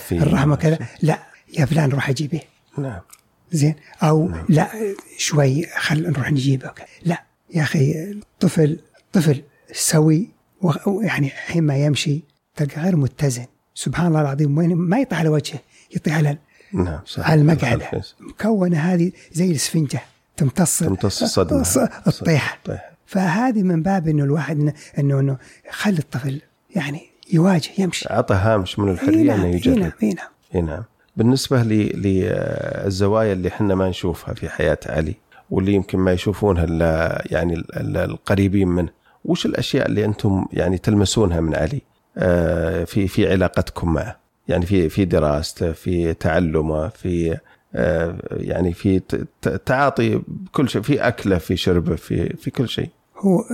[0.09, 0.23] فيه.
[0.23, 1.18] الرحمة كذا لا
[1.59, 2.40] يا فلان روح أجيبه
[2.79, 3.01] نعم.
[3.53, 4.45] زين؟ أو نعم.
[4.49, 4.69] لا
[5.19, 6.69] شوي خل نروح نجيبه.
[6.69, 6.87] وكذا.
[7.05, 7.23] لا
[7.55, 8.81] يا أخي الطفل
[9.13, 10.29] طفل سوي
[11.03, 12.23] يعني حين ما يمشي
[12.57, 13.47] تلقى غير متزن.
[13.75, 15.59] سبحان الله العظيم وين ما يطيح على وجهه
[15.97, 16.39] يطيح على
[16.73, 17.31] نعم صح.
[17.31, 18.15] على المقعدة الخلف.
[18.21, 20.01] مكونة هذه زي الاسفنجة
[20.37, 21.65] تمتص تمتص الصدمة.
[21.65, 22.59] الص- الطيحة.
[22.65, 22.93] طيح.
[23.07, 25.37] فهذه من باب إنه الواحد إنه- إنه إنه
[25.71, 26.41] خلي الطفل
[26.77, 27.01] يعني
[27.33, 28.11] يواجه يمشي.
[28.11, 29.75] اعطى هامش من الحرية إنه يجرب.
[29.79, 30.29] هنا هنا.
[30.55, 30.83] إي نعم.
[31.16, 35.14] بالنسبة للزوايا اللي إحنا ما نشوفها في حياة علي
[35.51, 38.88] واللي يمكن ما يشوفونها إلا يعني ال- ال- القريبين منه
[39.25, 41.81] وش الأشياء اللي أنتم يعني تلمسونها من علي
[42.18, 44.16] آه، في في علاقتكم معه؟
[44.48, 47.38] يعني في في دراسته في تعلمه في
[47.75, 49.01] آه، يعني في
[49.66, 52.88] تعاطي بكل شيء في أكله في شربه في في كل شيء.
[53.18, 53.44] هو آه،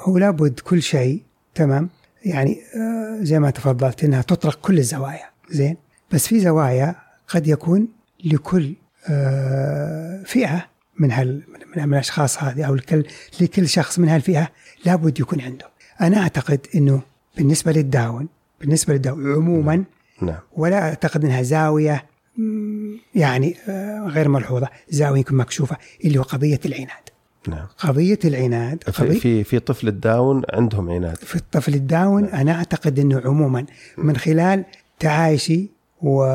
[0.00, 1.22] هو لابد كل شيء
[1.54, 1.88] تمام؟
[2.24, 5.76] يعني آه، زي ما تفضلت إنها تطرق كل الزوايا زين؟
[6.12, 6.94] بس في زوايا
[7.28, 7.88] قد يكون
[8.24, 8.74] لكل
[9.08, 10.66] آه، فئة
[10.98, 11.42] من هال
[11.76, 13.04] من الأشخاص هذه أو لكل
[13.40, 14.48] لكل شخص من هالفئة
[14.84, 15.66] لابد يكون عنده.
[16.00, 17.02] أنا أعتقد إنه
[17.36, 18.28] بالنسبة للداون
[18.60, 19.84] بالنسبة للداون عموما
[20.22, 22.04] نعم ولا أعتقد إنها زاوية
[22.38, 26.90] مم، يعني آه، غير ملحوظة زاوية يمكن مكشوفه اللي هو قضية العناد.
[27.48, 27.66] نعم.
[27.78, 31.16] قضية العناد قضية في, في طفل الداون عندهم عناد.
[31.16, 33.66] في الطفل الداون أنا أعتقد إنه عموما
[33.98, 34.64] من خلال
[34.98, 35.70] تعايشي
[36.06, 36.26] و...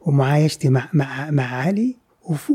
[0.00, 2.50] ومعايشتي مع مع مع علي وف...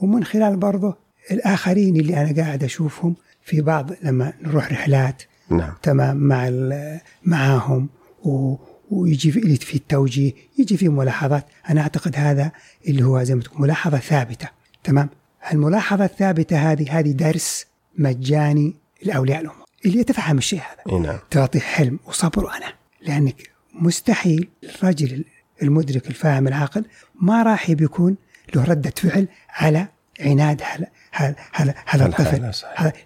[0.00, 0.96] ومن خلال برضه
[1.30, 5.22] الآخرين اللي أنا قاعد أشوفهم في بعض لما نروح رحلات.
[5.50, 5.72] نعم.
[5.82, 6.16] تمام.
[6.16, 7.88] مع ال- معاهم
[8.24, 8.54] و...
[8.90, 11.46] ويجي في في التوجيه يجي في ملاحظات.
[11.70, 12.52] أنا أعتقد هذا
[12.88, 14.48] اللي هو زي ما تقول ملاحظة ثابتة.
[14.84, 15.08] تمام.
[15.52, 17.66] الملاحظة الثابتة هذه هذه درس
[17.98, 20.98] مجاني لأولياء الأمور اللي يتفهم الشيء هذا.
[20.98, 21.18] نعم.
[21.30, 22.72] تعطي حلم وصبر وأنا
[23.06, 25.24] لأنك مستحيل الرجل
[25.62, 26.84] المدرك الفاهم العاقل
[27.20, 28.16] ما راح بيكون
[28.54, 29.88] له ردة فعل على
[30.20, 30.62] عناد
[31.12, 32.50] هذا هذا الحالة الطفل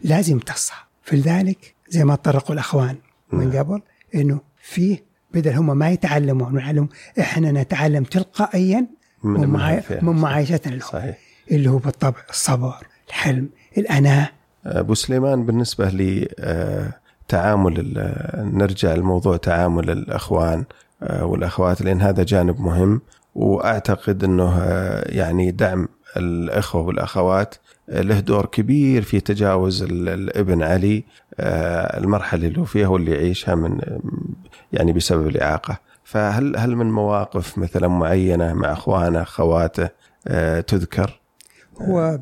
[0.03, 0.85] لازم تصحى.
[1.03, 2.97] فلذلك زي ما طرقوا الأخوان
[3.33, 3.53] من.
[3.53, 3.83] قبل
[4.15, 6.89] إنه فيه بدل هم ما يتعلموا ونعلم
[7.21, 8.87] إحنا نتعلم تلقائيا
[9.23, 9.75] من من, معاي...
[9.75, 10.05] المعرفة.
[10.05, 11.19] من معايشتنا له صحيح.
[11.51, 14.31] اللي هو بالطبع الصبر الحلم الأناة.
[14.67, 16.93] أبو سليمان بالنسبة لي آه،
[17.29, 20.59] تعامل نرجع لموضوع تعامل الأخوان.
[20.59, 20.65] آه،
[21.03, 23.01] والأخوات لأن هذا جانب مهم
[23.35, 27.55] وأعتقد إنه آه، يعني دعم الأخوة والأخوات
[27.91, 31.05] آه، له دور كبير في تجاوز ال- الابن علي
[31.41, 33.79] آه، المرحلة اللي هو فيها واللي يعيشها من
[34.73, 39.89] يعني بسبب الإعاقة فهل هل من مواقف مثلا معينة مع أخوانه أخواته
[40.29, 41.21] آه، تذكر؟
[41.81, 42.19] هو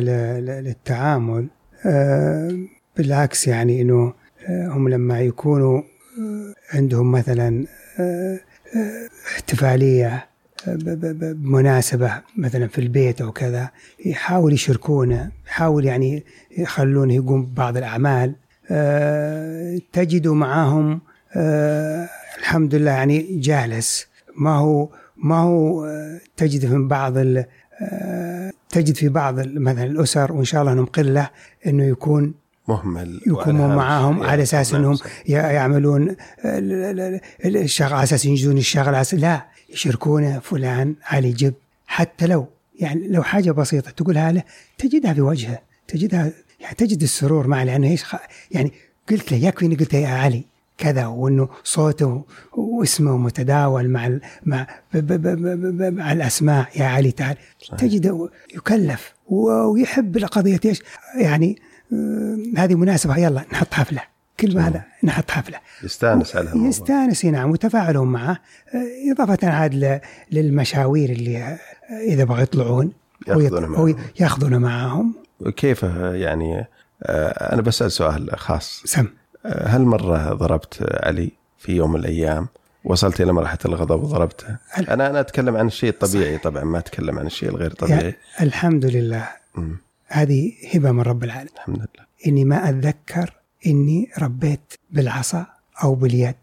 [0.00, 1.46] ل- للتعامل
[1.86, 2.58] آه،
[2.96, 4.12] بالعكس يعني إنه
[4.48, 7.87] آه، هم لما يكونوا آه، عندهم مثلا آه، آه،
[9.34, 10.28] احتفالية
[10.66, 13.70] بمناسبة مثلا في البيت أو كذا
[14.06, 16.24] يحاول يشاركونه يحاول يعني
[16.58, 18.34] يخلونه يقوم ببعض الأعمال.
[18.70, 21.00] آه، تجدوا معاهم
[21.36, 22.08] آه،
[22.38, 24.06] الحمد لله يعني جالس.
[24.36, 27.14] ما هو ما هو آه، تجد من بعض
[28.68, 31.30] تجد في بعض مثلا الأسر وإن شاء الله انهم قله
[31.66, 32.34] إنه يكون
[32.68, 34.22] مهمل وعلى معاهم.
[34.22, 36.16] على أساس إنهم يعملون ال-
[37.00, 41.54] ال- ال- الشغل على أساس ينجزون الشغل لا يشاركونه فلان علي جب
[41.86, 42.46] حتى لو
[42.80, 44.42] يعني لو حاجة بسيطة تقولها له
[44.78, 48.04] تجدها في وجهه تجدها يعني تجد السرور معه لأنه إيش
[48.50, 48.72] يعني
[49.10, 50.42] قلت له يكفي إني قلت له يا علي
[50.78, 52.24] كذا وإنه صوته
[52.56, 57.36] واسمه متداول مع ال- مع ب ب ب ب ب مع الأسماء يا علي تعال
[57.62, 57.80] صحيح.
[57.80, 60.82] تجده يكلف ويحب القضية إيش
[61.20, 61.58] يعني
[62.56, 64.02] هذه مناسبة يلا نحط حفله
[64.40, 68.38] كل ما هذا نحط حفله يستانس على الموضوع يستانس نعم وتفاعلهم معه.
[68.74, 70.00] آه، إضافة عاد
[70.32, 71.58] للمشاوير اللي آه،
[71.90, 72.92] إذا بغوا يطلعون
[73.30, 73.40] أو
[74.58, 75.14] معهم.
[75.56, 76.66] كيف يعني
[77.02, 78.82] آه، أنا بسأل سؤال خاص.
[78.84, 79.06] سم.
[79.46, 82.48] آه، هل مرة ضربت علي في يوم من الأيام؟
[82.84, 87.26] وصلت إلى مرحلة الغضب وضربته؟ أنا أنا أتكلم عن الشيء الطبيعي طبعا ما أتكلم عن
[87.26, 88.00] الشيء الغير طبيعي.
[88.00, 89.28] يعني الحمد لله.
[89.54, 89.87] مم.
[90.08, 91.54] هذه هبة من رب العالمين.
[91.54, 92.06] الحمد لله.
[92.26, 93.32] إني ما اتذكر
[93.66, 95.46] إني ربيت بالعصا
[95.82, 96.34] أو باليد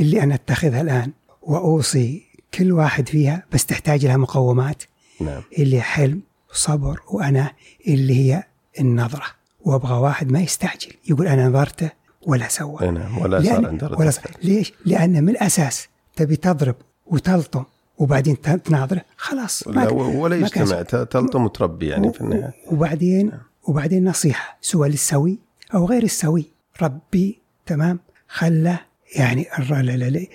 [0.00, 2.22] اللي أنا أتخذها الآن وأوصي
[2.54, 4.82] كل واحد فيها بس تحتاج لها مقومات.
[5.20, 5.42] نعم.
[5.58, 7.52] اللي حلم وصبر وأنا
[7.86, 8.44] اللي هي
[8.80, 9.26] النظرة.
[9.60, 11.90] وأبغى واحد ما يستعجل يقول أنا نظرته
[12.22, 12.90] ولا سوى.
[12.90, 14.10] نعم ولا صار لأن عنده ولا.
[14.10, 14.30] صار.
[14.42, 17.64] ليش؟ لأن من الأساس تبي تضرب وتلطم
[18.00, 19.02] وبعدين تناظره.
[19.16, 22.54] خلاص ما ولا يجتمع تلطم وتربي يعني في النهاية.
[22.72, 23.32] وبعدين
[23.62, 25.38] وبعدين نصيحة سواء للسوي
[25.74, 26.44] أو غير السوي.
[26.82, 28.78] ربي تمام خلى
[29.16, 29.46] يعني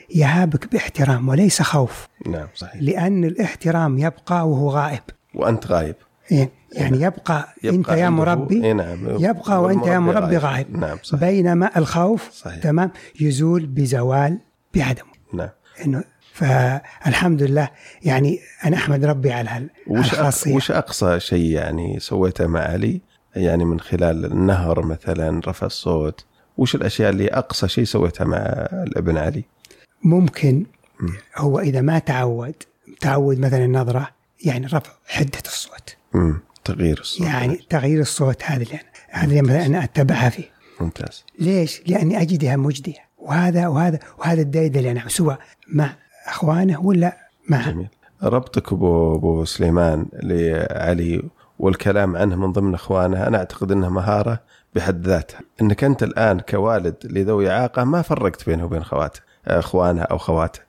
[0.09, 2.07] يهابك باحترام وليس خوف.
[2.27, 2.81] نعم صحيح.
[2.81, 5.03] لأن الاحترام يبقى وهو غائب.
[5.35, 5.95] وأنت غايب
[6.31, 9.09] يعني يعني يبقى, يبقى أنت يا مربي اي نعم.
[9.19, 10.77] يبقى وأنت يا مربي غائب.
[10.77, 11.19] نعم صحيح.
[11.19, 12.63] بينما الخوف صحيح.
[12.63, 14.39] تمام يزول بزوال
[14.75, 15.11] بعدمه.
[15.33, 15.49] نعم.
[15.85, 16.03] إنه
[16.35, 17.69] فالحمد لله
[18.03, 19.67] يعني أنا أحمد ربي على.
[19.91, 20.55] الخاصية.
[20.55, 23.01] وش أقصى شيء يعني سويته مع علي؟
[23.35, 26.25] يعني من خلال النهر مثلا رفع الصوت
[26.57, 28.37] وش الأشياء اللي أقصى شيء سويتها مع
[28.73, 29.43] الأبن علي؟
[30.03, 30.65] ممكن
[30.99, 31.13] مم.
[31.37, 32.55] هو إذا ما تعود
[33.01, 34.09] تعود مثلا النظرة
[34.45, 35.95] يعني رفع حدة الصوت.
[36.15, 37.27] امم تغيير الصوت.
[37.27, 40.49] يعني تغيير الصوت هذا اللي أنا هذا اللي مثلا أنا أتبعها فيه.
[40.81, 41.23] ممتاز.
[41.39, 43.05] ليش؟ لأني أجدها مجدية.
[43.17, 45.95] وهذا وهذا وهذا الدايد اللي أنا سواء مع
[46.25, 47.17] أخوانه ولا
[47.49, 47.87] مع جميل.
[48.23, 51.23] ربطك ابو أبو سليمان لعلي
[51.59, 54.39] والكلام عنه من ضمن أخوانه أنا أعتقد انها مهارة
[54.75, 55.39] بحد ذاتها.
[55.61, 60.59] إنك أنت الآن كوالد لذوي إعاقة ما فرقت بينه وبين خواته أخوانه أو خواته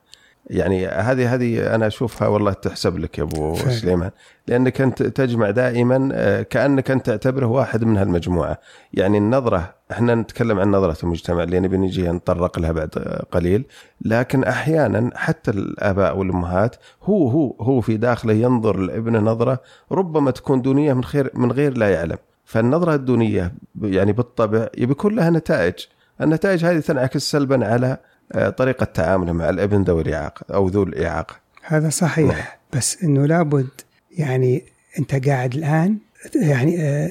[0.46, 3.70] يعني هذه هذه أنا أشوفها والله تحسب لك يا أبو فعلا.
[3.70, 4.10] سليمان
[4.48, 8.58] لأنك أنت تجمع دائما آه، كأنك أنت تعتبره واحد من هالمجموعة.
[8.94, 12.90] يعني النظرة إحنا نتكلم عن نظرة المجتمع اللي نبي نجي نتطرق لها بعد
[13.30, 13.64] قليل
[14.00, 19.60] لكن أحيانا حتى الآباء والأمهات هو هو هو في داخله ينظر لابنه نظرة
[19.92, 22.18] ربما تكون دونية من خير من غير لا يعلم.
[22.44, 25.74] فالنظرة الدونية يعني بالطبع بيكون لها نتائج.
[26.20, 27.98] النتائج هذه تنعكس سلبا على
[28.32, 33.68] آه، طريقة تعامله مع الابن ذوي الإعاقة أو ذو الإعاقة هذا صحيح بس إنه لابد
[34.10, 34.64] يعني
[34.98, 35.98] أنت قاعد الآن
[36.34, 37.10] يعني آه،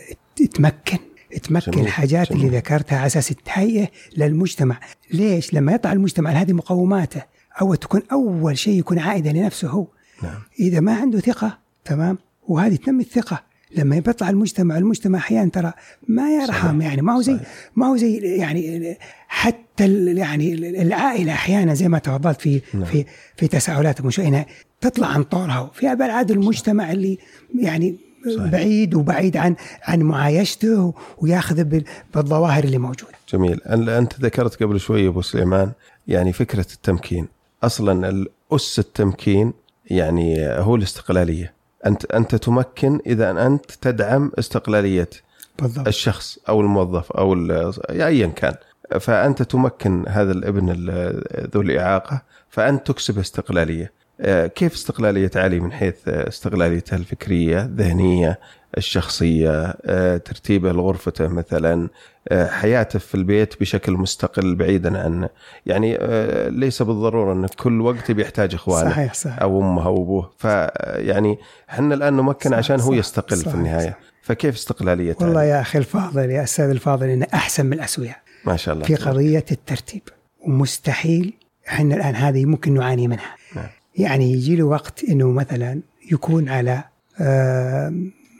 [0.54, 0.98] تمكن
[1.44, 2.46] تمكن جميل، الحاجات جميل.
[2.46, 4.80] اللي ذكرتها على أساس تهيئه للمجتمع،
[5.14, 7.22] ليش؟ لما يطلع المجتمع هذه مقوماته
[7.62, 9.88] اول تكون أول شيء يكون عائدة لنفسه هو،
[10.24, 13.44] نعم إذا ما عنده ثقة تمام؟ وهذه تنمي الثقة،
[13.76, 15.74] لما بيطلع المجتمع المجتمع أحيانا ترى
[16.08, 17.48] ما يرحم صحيح، يعني ما هو زي صحيح.
[17.76, 18.98] ما هو زي يعني
[19.28, 22.86] حتى يعني العائلة أحيانا زي ما تفضلت في نعم.
[22.86, 23.06] في
[23.38, 24.46] في تساؤلاتكم شوي إنها
[24.82, 27.18] تطلع عن طورها في أبعاد المجتمع اللي
[27.60, 27.96] يعني
[28.38, 28.52] صحيح.
[28.52, 31.84] بعيد وبعيد عن عن معايشته وياخذ بال-
[32.16, 33.12] بالظواهر اللي موجودة.
[33.34, 35.72] جميل أنت ذكرت قبل شوي أبو سليمان
[36.08, 37.28] يعني فكرة التمكين
[37.64, 39.54] أصلا الأس التمكين
[39.86, 41.54] يعني هو الاستقلالية
[41.86, 45.10] أنت أنت تمكن إذا أنت تدعم استقلالية
[45.62, 45.88] بالضبط.
[45.88, 47.34] الشخص أو الموظف أو
[47.90, 48.54] ايا كان
[49.00, 53.92] فأنت تمكن هذا الابن ال- ذو الإعاقة فأنت تكسب استقلالية.
[54.22, 58.40] آه، كيف استقلالية علي من حيث استقلاليته الفكرية الذهنيه
[58.78, 61.90] الشخصية آه، ترتيبه لغرفته مثلا
[62.30, 65.28] آه، حياته في البيت بشكل مستقل بعيدا عن
[65.66, 65.98] يعني
[66.50, 69.42] ليس بالضرورة أن كل وقت بيحتاج إخوانه صحيح صحيح.
[69.42, 70.32] أو أمه أو أبوه.
[70.38, 71.38] فيعني
[71.70, 73.90] إحنا الآن نمكن صح، عشان هو صح، يستقل صح، في النهاية.
[73.90, 73.98] صح.
[74.22, 78.18] فكيف استقلالية والله؟ يا أخي الفاضل يا أستاذ الفاضل انه أحسن من الأسوياء.
[78.48, 80.02] ما شاء الله في قضية الترتيب
[80.42, 81.34] ومستحيل
[81.68, 83.36] إحنا الآن هذه ممكن نعاني منها.
[83.56, 83.68] نعم.
[83.98, 85.82] يعني يجي له وقت إنه مثلا
[86.12, 86.84] يكون على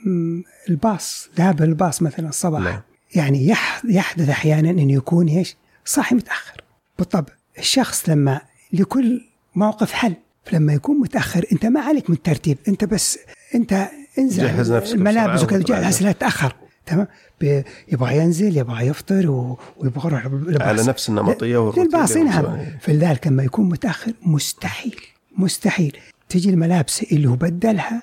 [0.06, 2.80] م، الباص ذهب الباص مثلا الصباح نعم.
[3.14, 6.60] يعني يح- يحدث أحيانا انه يكون إيش؟ صاحي متأخر
[6.98, 8.40] بالطبع الشخص لما
[8.72, 10.14] لكل موقف حل
[10.44, 13.18] فلما يكون متأخر أنت ما عليك من الترتيب أنت بس
[13.54, 13.88] أنت
[14.18, 16.54] انزل جهز نفسك الملابس بسرعة وكذا وطلع جهز لا تأخر
[16.86, 17.06] تمام؟
[17.88, 20.26] يبغى ينزل يبغى يفطر و- ويبغى يروح.
[20.68, 21.90] على نفس النمطية والروتين
[22.24, 22.44] نعم.
[22.44, 22.78] مسويه.
[22.80, 25.00] فلذلك لما يكون متأخر مستحيل
[25.38, 25.96] مستحيل.
[26.28, 28.02] تجي الملابس اللي هو بدلها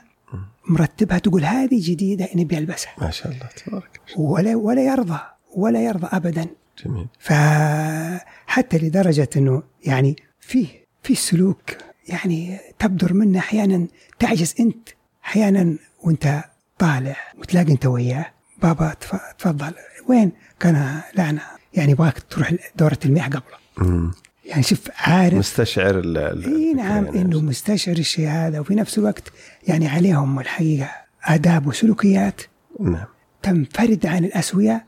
[0.69, 2.93] مرتبها تقول هذه جديدة نبي ألبسها.
[3.01, 4.01] ما شاء الله تبارك.
[4.17, 5.19] ولا ولا يرضى
[5.55, 6.45] ولا يرضى ابدا.
[6.85, 7.07] جميل.
[7.19, 10.67] فحتى لدرجة إنه يعني فيه
[11.03, 11.69] في سلوك
[12.07, 13.87] يعني تبدر منه أحيانا
[14.19, 14.89] تعجز أنت
[15.25, 16.43] أحيانا وأنت
[16.79, 18.25] طالع وتلاقي أنت وياه.
[18.63, 19.73] بابا تف- تفضل.
[20.07, 21.41] وين كان لعنة؟
[21.73, 23.41] يعني يبغاك تروح دورة المياه قبله.
[23.77, 24.11] مم.
[24.45, 27.47] يعني شوف عارف مستشعر ال- إي نعم الفكرة إنه يعني.
[27.47, 29.31] مستشعر الشيء هذا وفي نفس الوقت
[29.67, 30.89] يعني عليهم الحقيقة
[31.23, 32.41] آداب وسلوكيات
[32.79, 33.05] نعم.
[33.41, 34.85] تنفرد عن الاسوياء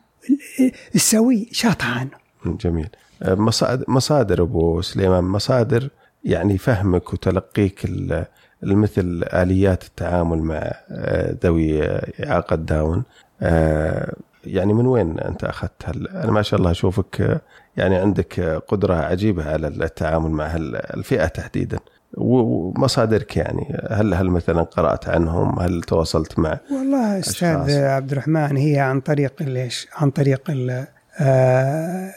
[0.95, 2.09] السوي شاطئ عنه
[2.45, 2.87] جميل.
[3.25, 5.89] مصادر, مصادر أبو سليمان مصادر
[6.23, 7.85] يعني فهمك وتلقيك
[8.63, 10.55] المثل آليات التعامل مع
[10.91, 11.81] آه، ذوي
[12.25, 13.03] إعاقة داون.
[14.45, 17.41] يعني من وين أنت أخذت هال أنا ما شاء الله أشوفك آه،
[17.77, 21.79] يعني عندك آه، قدرة عجيبة على التعامل مع هال- الفئة تحديدا.
[22.17, 27.69] ومصادرك يعني هل هل مثلا قرأت عنهم؟ هل تواصلت مع والله أستاذ أشخاص.
[27.71, 30.87] عبد الرحمن هي عن طريق ليش؟ عن طريق ال
[31.19, 32.11] آه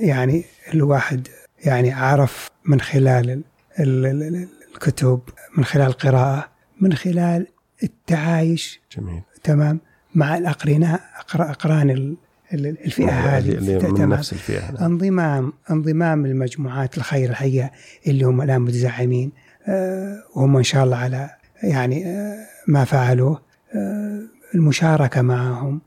[0.00, 1.28] يعني الواحد
[1.64, 3.42] يعني عرف من خلال ال
[3.80, 5.20] ال ال الكتب
[5.58, 6.48] من خلال القراءة
[6.80, 7.46] من خلال
[7.82, 8.80] التعايش.
[8.96, 9.22] جميل.
[9.42, 9.80] تمام؟
[10.18, 12.16] مع الأقرناء أقر- أقران ال-
[12.54, 14.08] ال- الفئة هذه من.
[14.08, 14.84] نفس الفئة نعم.
[14.84, 17.70] انضمام انضمام المجموعات الخير الحقيقة
[18.06, 19.32] اللي هم الآن متزعمين
[19.68, 21.30] آه، وهم إن شاء الله على
[21.62, 22.36] يعني آه،
[22.68, 23.40] ما فعلوه
[23.74, 24.20] آه،
[24.54, 25.80] المشاركة معهم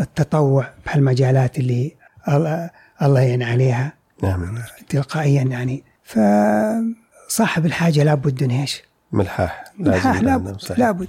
[0.00, 1.94] التطوع بهالمجالات اللي
[3.02, 3.92] الله يعين عليها
[4.22, 4.58] نعم
[4.88, 6.18] تلقائيا يعني ف
[7.28, 10.56] صاحب الحاجة لابد إنه إيش؟ ملحاح لازم يبقى لابد.
[10.78, 11.08] لابد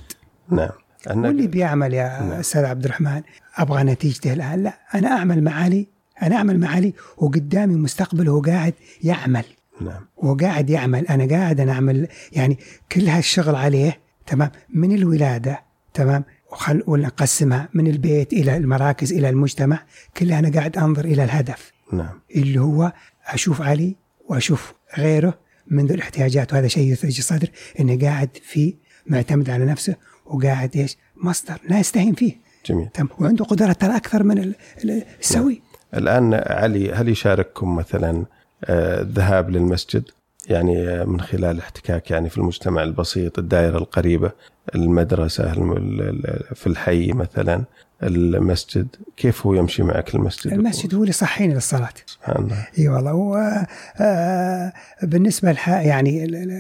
[0.49, 0.69] نعم
[1.09, 2.31] واللي بيعمل يا نعم.
[2.31, 3.21] أستاذ عبد الرحمن
[3.55, 4.63] أبغى نتيجته الآن.
[4.63, 5.87] لا أنا أعمل معالي
[6.21, 9.43] أنا أعمل معالي وقدامي مستقبل هو قاعد يعمل.
[9.81, 10.07] نعم.
[10.23, 11.07] هو قاعد يعمل.
[11.07, 12.07] أنا قاعد أنا أعمل.
[12.31, 12.57] يعني
[12.91, 15.61] كل هالشغل عليه تمام من الولادة
[15.93, 19.79] تمام وخل ولا نقسمها من البيت إلى المراكز إلى المجتمع
[20.17, 21.71] كلها أنا قاعد أنظر إلى الهدف.
[21.93, 22.19] نعم.
[22.35, 22.93] اللي هو
[23.27, 23.95] أشوف علي
[24.29, 25.37] وأشوف غيره
[25.67, 27.49] من ذو الاحتياجات وهذا شيء يثلج الصدر
[27.79, 28.75] انه قاعد في
[29.07, 29.95] معتمد على نفسه
[30.30, 32.34] وقاعد إيش؟ مصدر لا يستهين فيه.
[32.65, 32.88] جميل.
[32.93, 35.61] تمام وعنده قدرة ترى أكثر من ال- ال- السوي.
[35.93, 38.25] الآن علي هل يشارككم مثلا
[38.65, 40.03] آه، الذهاب للمسجد؟
[40.47, 44.31] يعني آه، من خلال الاحتكاك يعني في المجتمع البسيط الدائرة القريبة
[44.75, 47.63] المدرسة الم- ال- ال- في الحي مثلا
[48.03, 48.87] المسجد.
[49.17, 51.89] كيف هو يمشي معك المسجد؟ المسجد هو اللي صحيني للصلاة.
[52.05, 52.67] سبحان الله.
[52.79, 53.11] إي والله.
[53.11, 53.65] هو
[54.01, 54.73] آه،
[55.03, 56.51] بالنسبة لها يعني ال- ال-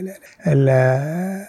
[0.47, 0.69] ال-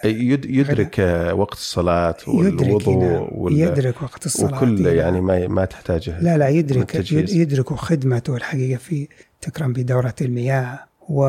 [0.05, 4.57] ال- يد- يدرك آه، وقت الصلاة يدرك والوضوء نعم، وال- يدرك وقت الصلاة.
[4.57, 5.25] وكل يعني نعم.
[5.27, 6.95] ما ما تحتاجه لا لا يدرك.
[7.13, 9.07] يدرك خدمته الحقيقة في
[9.41, 10.88] تكرم بدورة المياه.
[11.09, 11.23] و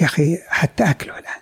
[0.00, 1.40] يا أخي حتى أكله الآن.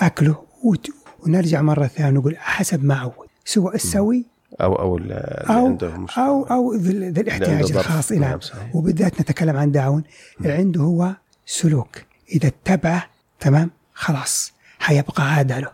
[0.00, 0.90] أكله وت-
[1.26, 4.24] ونرجع مرة ثانية نقول حسب ما عود سواء السوي
[4.60, 6.26] أو أو ال- اللي أو عنده مشكلة.
[6.26, 6.90] أو أو ذي
[7.20, 7.72] الاحتياج.
[7.72, 8.12] الخاص.
[8.12, 8.40] نعم، نعم.
[8.74, 10.02] وبالذات نتكلم عن داون
[10.44, 11.14] عنده هو
[11.46, 11.96] سلوك.
[12.32, 13.06] إذا اتبعه
[13.40, 15.70] تمام خلاص حيبقى عادة له.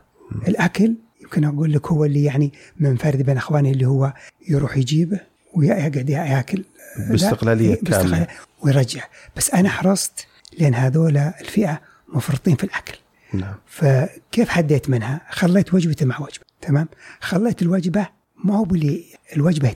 [0.48, 4.12] الأكل يمكن أقول لك هو اللي يعني منفرد بين أخوانه اللي هو
[4.48, 5.20] يروح يجيبه
[5.54, 6.64] ويقعد يأكل
[6.98, 8.26] باستقلالية لا، باستقلالية كاملة.
[8.62, 9.02] ويرجع
[9.36, 10.26] بس أنا حرصت
[10.58, 12.98] لأن هذول الفئة مفرطين في الأكل
[13.32, 16.88] نعم فكيف حديت منها؟ خليت وجبته مع وجبة تمام؟
[17.20, 18.06] خليت الوجبة
[18.44, 19.04] ما هو بلي
[19.36, 19.74] الوجبة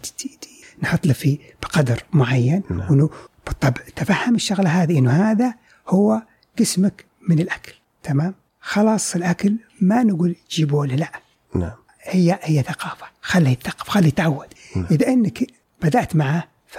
[0.83, 3.09] نحط له فيه بقدر معين نعم.
[3.47, 5.55] بالطبع تفهم الشغلة هذه إنه هذا
[5.89, 6.23] هو
[6.59, 11.13] قسمك من الأكل تمام؟ خلاص الأكل ما نقول جيبوا له لا
[11.55, 14.47] نعم هي هي ثقافة خليه يثقف خليه يتعود
[14.77, 14.87] نعم.
[14.91, 15.47] إذا إنك
[15.83, 16.79] بدأت معه ف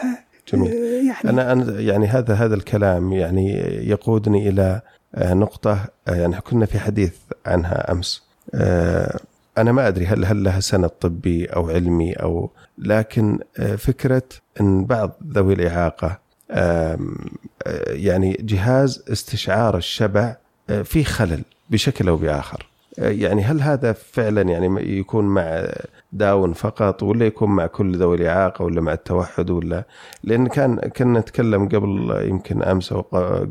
[0.54, 0.74] جميل.
[0.74, 3.52] يعني أنا أنا يعني هذا هذا الكلام يعني
[3.90, 4.82] يقودني إلى
[5.16, 7.14] آه، نقطة آه، يعني كنا في حديث
[7.46, 8.24] عنها أمس
[8.54, 9.20] آه،
[9.58, 14.24] أنا ما أدري هل هل لها سند طبي أو علمي أو لكن آه، فكرة
[14.62, 16.20] إن بعض ذوي الإعاقة
[16.52, 16.98] آه،
[17.88, 20.36] يعني جهاز استشعار الشبع
[20.70, 22.66] آه، في خلل بشكل أو بآخر
[23.00, 25.68] آه، يعني هل هذا فعلا يعني يكون مع
[26.12, 29.84] داون فقط ولا يكون مع كل ذوي الإعاقة ولا مع التوحد ولا
[30.24, 33.02] لأن كان كنا نتكلم قبل يمكن أمس أو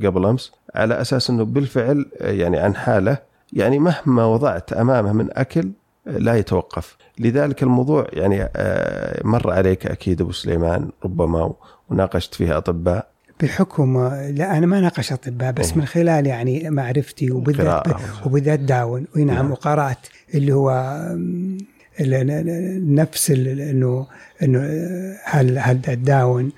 [0.04, 3.18] قبل أمس على أساس إنه بالفعل يعني عن حالة
[3.52, 5.70] يعني مهما وضعت أمامه من أكل
[6.06, 11.52] لا يتوقف لذلك الموضوع يعني آه، مر عليك أكيد أبو سليمان ربما
[11.90, 13.09] وناقشت فيها أطباء
[13.42, 13.98] بحكم
[14.30, 15.76] لا أنا ما ناقش أطباء بس.
[15.76, 17.86] من خلال يعني معرفتي وبالذات.
[18.26, 19.50] وبالذات داون أي نعم.
[19.50, 20.70] وقرأت اللي هو
[22.01, 24.07] نفس انه
[24.42, 24.61] إنه
[25.24, 26.53] هل هل الداون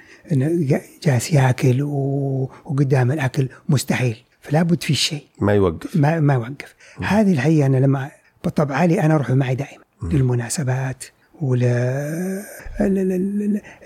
[1.03, 5.25] جالس ياكل وقدام الأكل مستحيل فلا بد في شيء.
[5.41, 5.97] ما يوقف.
[5.97, 6.75] ما ما يوقف.
[7.03, 8.11] هذه الحقيقة أنا لما
[8.45, 11.05] بالطبع علي أنا أروح معي دائما للمناسبات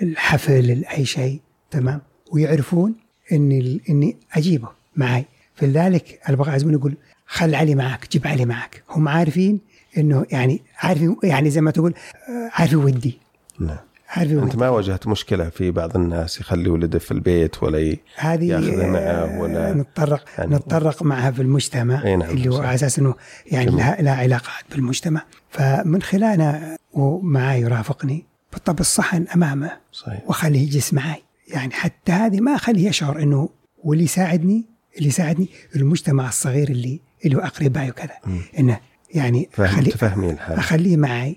[0.05, 1.41] وللحفل أي شيء
[1.71, 2.01] تمام؟
[2.33, 2.95] ويعرفون
[3.33, 5.25] إني إني أجيبه معي.
[5.55, 6.97] فلذلك البغاء يعزمون يقول
[7.27, 8.83] خل علي معك جيب علي معك.
[8.91, 9.61] هم عارفين
[9.99, 11.95] إنه يعني عارفين يعني زي ما تقول
[12.29, 13.19] آه، عارفين ودي
[13.61, 13.77] نعم
[14.17, 17.97] أنت ودي ما واجهت مشكلة في بعض الناس يخلي ولده في البيت ولا.
[18.17, 22.59] هذه ياخذه معه آه، ولا- نتطرق يعني- نتطرق معها في المجتمع نعم، اللي هو.
[22.59, 23.15] على أساس إنه
[23.47, 23.71] يعني.
[23.71, 31.23] لها, لها علاقات بالمجتمع فمن خلالنا ومعاي يرافقني بالطب الصحن أمامه صحيح وأخليه يجلس معي
[31.49, 33.49] يعني حتى هذه ما أخليه يشعر إنه
[33.85, 34.65] واللي يساعدني
[34.97, 38.11] اللي يساعدني المجتمع الصغير اللي اللي هو أقربائي وكذا.
[38.59, 38.81] إنه
[39.15, 40.59] يعني أخلي تفهمين الحالة.
[40.61, 41.37] أخليه معي.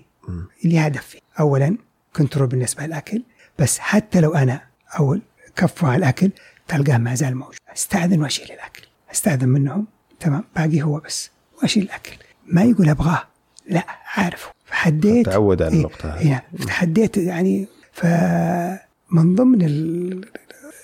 [0.64, 1.76] اللي هدفي اولا
[2.16, 3.22] كنترول بالنسبة للأكل
[3.58, 4.60] بس حتى لو أنا
[4.98, 5.22] أول
[5.56, 6.30] كفوا على الأكل
[6.68, 7.56] تلقاه ما زال موجود.
[7.76, 8.82] أستأذن وأشيل الأكل.
[9.12, 9.86] أستأذن منهم
[10.20, 11.30] تمام باقي هو بس
[11.62, 12.12] وأشيل الأكل.
[12.46, 13.22] ما يقول أبغاه
[13.68, 14.50] لا عارفه.
[14.64, 16.22] فحديت تعود على إيه، النقطة هذه.
[16.28, 20.24] هنا تحديت يعني فمن ضمن ال-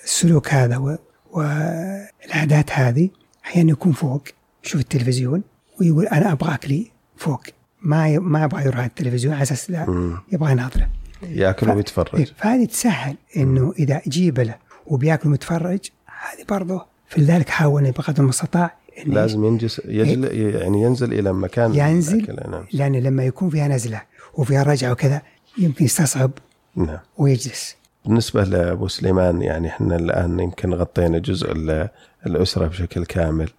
[0.03, 0.97] السلوك هذا
[1.31, 3.09] والعادات هذه
[3.45, 4.23] أحيانا يكون فوق.
[4.65, 5.43] يشوف التلفزيون
[5.81, 7.43] ويقول أنا أبغى اكلي فوق.
[7.81, 10.13] ما ما يبغى يروح على التلفزيون على أساس لا.
[10.31, 10.89] يبغى يناظره.
[11.29, 12.25] ياكل إيه، ويتفرج.
[12.37, 14.55] فهذه تسهل إنه إذا جيب له
[14.87, 18.73] وبيأكل متفرج هذه برضه فلذلك حاول بقدر المستطاع
[19.05, 22.65] لازم ينجس يجل يعني ينزل إلى مكان ينزل نعم.
[22.73, 24.01] لأن لما يكون فيها نزلة
[24.33, 25.21] وفيها رجعة وكذا
[25.57, 26.31] يمكن يستصعب
[26.75, 26.99] نعم.
[27.17, 27.75] ويجلس.
[28.05, 31.89] بالنسبة لأبو سليمان يعني إحنا الآن يمكن غطينا جزء ال-
[32.25, 33.49] الأسرة بشكل كامل.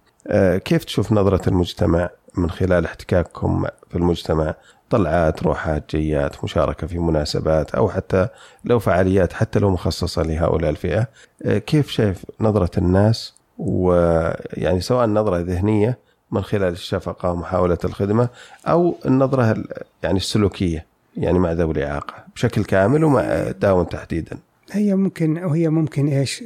[0.65, 4.55] كيف تشوف نظرة المجتمع من خلال احتكاككم في المجتمع؟
[4.89, 8.27] طلعات روحات جيات مشاركة في مناسبات أو حتى
[8.65, 11.07] لو فعاليات حتى لو مخصصة لهؤلاء الفئة.
[11.45, 15.97] آه، كيف شايف نظرة الناس؟ ويعني سواء نظرة ذهنية
[16.31, 18.29] من خلال الشفقة ومحاولة الخدمة
[18.67, 19.67] أو النظرة ال-
[20.03, 20.85] يعني السلوكية
[21.17, 24.37] يعني مع ذوي الإعاقة بشكل كامل ومع داون تحديدا.
[24.71, 26.43] هي ممكن وهي ممكن إيش؟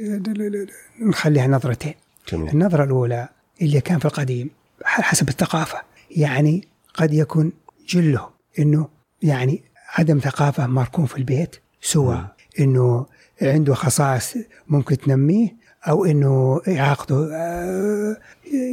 [1.02, 1.94] نخليها نظرتين.
[2.32, 2.48] جميل.
[2.52, 3.28] النظرة الأولى
[3.62, 4.50] اللي كان في القديم
[4.84, 5.78] حسب الثقافة.
[6.16, 7.52] يعني قد يكون
[7.88, 8.28] جله
[8.58, 8.88] أنه
[9.22, 9.62] يعني
[9.94, 12.28] عدم ثقافة مركون في البيت سوى
[12.60, 13.06] أنه
[13.42, 14.34] عنده خصائص
[14.68, 15.56] ممكن تنميه
[15.88, 18.16] أو أنه إعاقته آه،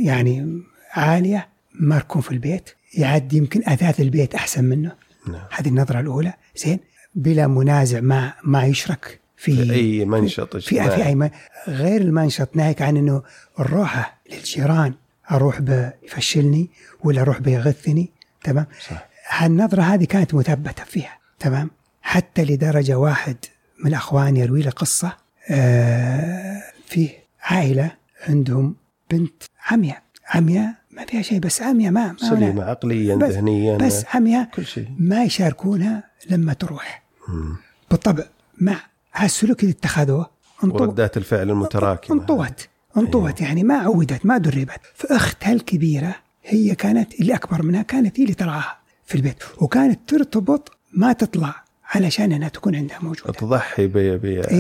[0.06, 0.62] يعني
[0.94, 1.48] عالية
[1.80, 2.70] مركون في البيت.
[2.98, 4.92] يعد يمكن أثاث البيت أحسن منه.
[5.28, 5.42] نعم.
[5.52, 6.34] هذه النظرة الأولى.
[6.58, 6.80] زين.
[7.16, 11.30] بلا منازع ما ما يشرك في, في أي منشط في في أي م-
[11.68, 12.50] غير المنشط.
[12.56, 13.24] ناهيك عن إنه
[13.60, 14.94] الروحة للجيران
[15.32, 16.70] أروح بيفشلني
[17.04, 18.10] ولا أروح بيغثني
[18.44, 19.10] تمام؟ صح.
[19.30, 21.72] هالنظرة هذه كانت مثبتة فيها تمام؟
[22.02, 23.38] حتى لدرجة واحد
[23.80, 25.18] من الاخوان يروي لي قصة
[25.50, 27.10] آه فيه
[27.42, 27.92] عائلة
[28.28, 28.76] عندهم
[29.12, 30.02] بنت عمياء.
[30.28, 34.66] عمياء ما فيها شيء بس عمياء ما, ما سليمة عقليا بس- ذهنيا بس عمياء كل
[34.66, 34.88] شيء.
[35.00, 37.04] ما يشاركونها لما تروح.
[37.28, 37.56] مم.
[37.92, 38.24] بالطبع
[38.62, 38.76] مع
[39.14, 40.30] هالسلوك اللي اتخذوه
[40.64, 42.18] انطوا وردات الفعل المتراكمة.
[42.22, 42.68] انطوت.
[43.00, 44.80] انطوت يعني ما عودت ما دربت.
[44.96, 49.36] فأختها الكبيرة هي كانت اللي أكبر منها كانت هي اللي ترعاها في البيت.
[49.58, 51.64] وكانت ترتبط ما تطلع
[51.96, 53.34] علشان أنها تكون عندها موجودة.
[53.34, 53.88] تضحي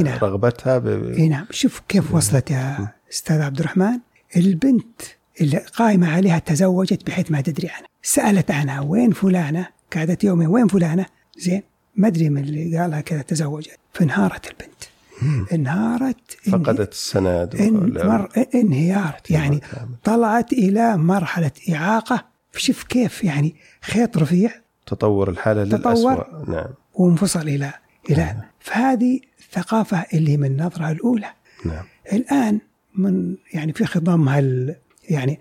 [0.03, 0.17] نعم.
[0.19, 0.87] برغبتها ب...
[1.17, 1.45] إي نعم.
[1.51, 3.99] شوف كيف وصلت يا أستاذ عبد الرحمن.
[4.37, 5.01] البنت
[5.41, 7.87] اللي قائمة عليها تزوجت بحيث ما تدري عنها.
[8.03, 11.05] سألت عنها وين فلانة؟ قعدت يومين وين فلانة؟
[11.37, 11.63] زين
[11.95, 13.77] ما أدري من اللي قالها كذا تزوجت.
[13.93, 14.78] فانهارت البنت.
[15.53, 19.15] انهارت فقدت السند إن مر إنهيار.
[19.29, 19.61] يعني.
[20.03, 22.25] طلعت إلى مرحلة إعاقة.
[22.55, 24.51] شوف كيف يعني خيط رفيع.
[24.85, 25.79] تطور الحالة تطور.
[25.79, 26.67] للأسوأ نعم.
[26.93, 27.73] وانفصل إلى
[28.09, 31.29] إلى فهذه الثقافة اللي من النظرة الأولى.
[31.65, 31.83] نعم.
[32.13, 32.59] الآن
[32.95, 34.75] من يعني في خضم هال
[35.09, 35.39] يعني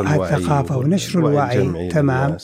[0.00, 2.36] وال- ونشر الوعي تمام.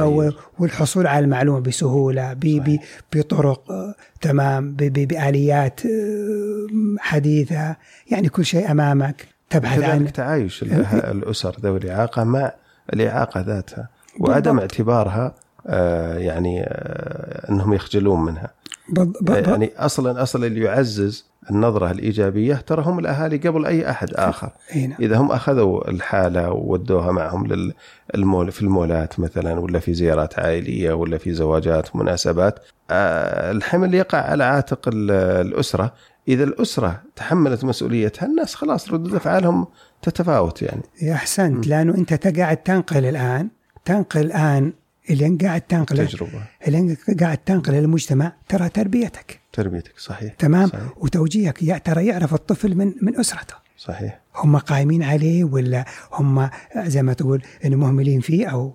[0.00, 0.36] تغيير.
[0.58, 2.78] والحصول على المعلومة بسهولة ب ب
[3.16, 4.72] بطرق آه، تمام.
[4.72, 7.76] ب ب بآليات آه، حديثة.
[8.10, 9.26] يعني كل شيء أمامك.
[9.50, 12.52] تبحث كذلك تعايش ال- الأسر ذوي الإعاقة مع
[12.92, 13.88] الإعاقة ذاتها
[14.20, 14.60] وعدم بالضبط.
[14.72, 15.34] اعتبارها
[15.66, 18.50] آه، يعني آه، أنهم يخجلون منها.
[18.88, 23.90] بض- ب- ب- يعني أصلا أصلا اللي يعزز النظرة الإيجابية ترى هم الأهالي قبل أي
[23.90, 24.50] أحد آخر.
[24.76, 24.94] نعم.
[25.00, 27.70] إذا هم أخذوا الحالة وودوها معهم
[28.14, 32.58] للمول في المولات مثلا ولا في زيارات عائلية ولا في زواجات مناسبات
[32.90, 35.10] آه، الحمل يقع على عاتق ال-
[35.46, 35.94] الأسرة.
[36.28, 39.66] إذا الأسرة تحملت مسؤوليتها الناس خلاص ردود أفعالهم
[40.02, 40.82] تتفاوت يعني.
[41.02, 43.48] يا أحسنت لأنه أنت قاعد تنقل الآن
[43.84, 44.72] تنقل الآن
[45.10, 46.42] اللي قاعد تنقله تجربة.
[46.68, 49.39] اللي قاعد تنقله للمجتمع ترى تربيتك.
[49.52, 50.34] تربيتك صحيح.
[50.34, 54.20] تمام؟ صحيح, وتوجيهك يا ترى يعرف الطفل من من أسرته؟ صحيح.
[54.36, 58.74] هم قايمين عليه ولا هم زي ما تقول إنه مهملين فيه؟ أو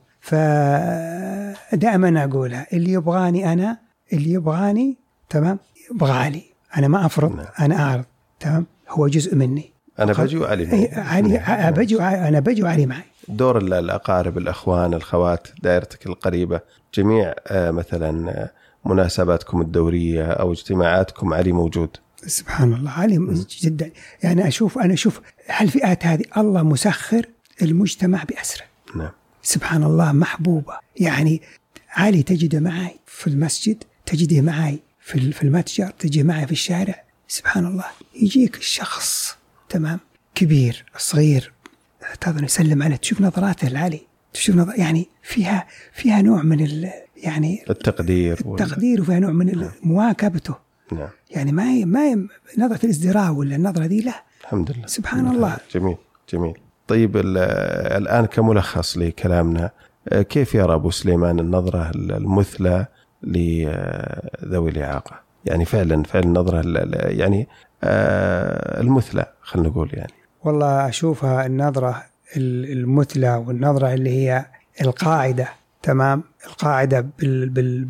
[1.71, 3.77] فدائما أقولها اللي يبغاني أنا
[4.13, 4.97] اللي يبغاني
[5.29, 5.59] تمام؟
[5.91, 6.43] يبغى علي.
[6.77, 7.45] أنا ما أفرض نعم.
[7.59, 8.05] أنا أعرض
[8.39, 9.71] تمام؟ هو جزء مني.
[9.99, 11.71] أنا بجي وعلي إيه، علي نعم.
[11.71, 13.03] بجي أنا بجي وعلي معي.
[13.27, 16.59] دور ال- الأقارب الأخوان الخوات دائرتك القريبة
[16.93, 18.49] جميع آه، مثلا آه،
[18.85, 21.89] مناسباتكم الدورية أو اجتماعاتكم علي موجود؟
[22.27, 23.91] سبحان الله علي جدا.
[24.23, 27.25] يعني أشوف أنا أشوف هالفئات هذه الله مسخر
[27.61, 28.63] المجتمع بأسره.
[28.95, 29.11] نعم.
[29.41, 30.73] سبحان الله محبوبة.
[30.99, 31.41] يعني
[31.89, 37.03] علي تجده معي في المسجد تجده معي في ال- في المتجر تجي معي في الشارع.
[37.27, 37.85] سبحان الله.
[38.21, 39.37] يجيك الشخص
[39.69, 39.99] تمام
[40.35, 41.51] كبير صغير
[42.21, 42.95] تظن يسلم عليه.
[42.95, 44.01] تشوف نظراته العلي
[44.33, 46.61] تشوف نظر يعني فيها فيها نوع من
[47.25, 50.55] يعني التقدير التقدير وفيها نوع من ال- مواكبته.
[50.91, 51.07] نعم.
[51.31, 52.17] يعني ما هي ما هي
[52.57, 54.13] نظرة الازدراء ولا النظرة دي لا.
[54.41, 54.87] الحمد لله.
[54.87, 55.57] سبحان الله.
[55.75, 55.95] جميل
[56.33, 56.53] جميل.
[56.87, 57.37] طيب ال-
[58.01, 59.71] الآن كملخص لكلامنا
[60.09, 62.85] آه، كيف يرى أبو سليمان النظرة المثلى
[63.23, 67.47] لذوي الإعاقة؟ يعني فعلا فعلا النظرة ال- ال- يعني
[67.83, 70.13] آه، المثلى خلينا نقول يعني.
[70.43, 72.03] والله أشوفها النظرة
[72.37, 74.45] ال- المثلى والنظرة اللي هي
[74.81, 75.47] القاعدة.
[75.85, 77.85] تمام؟ القاعدة بال بال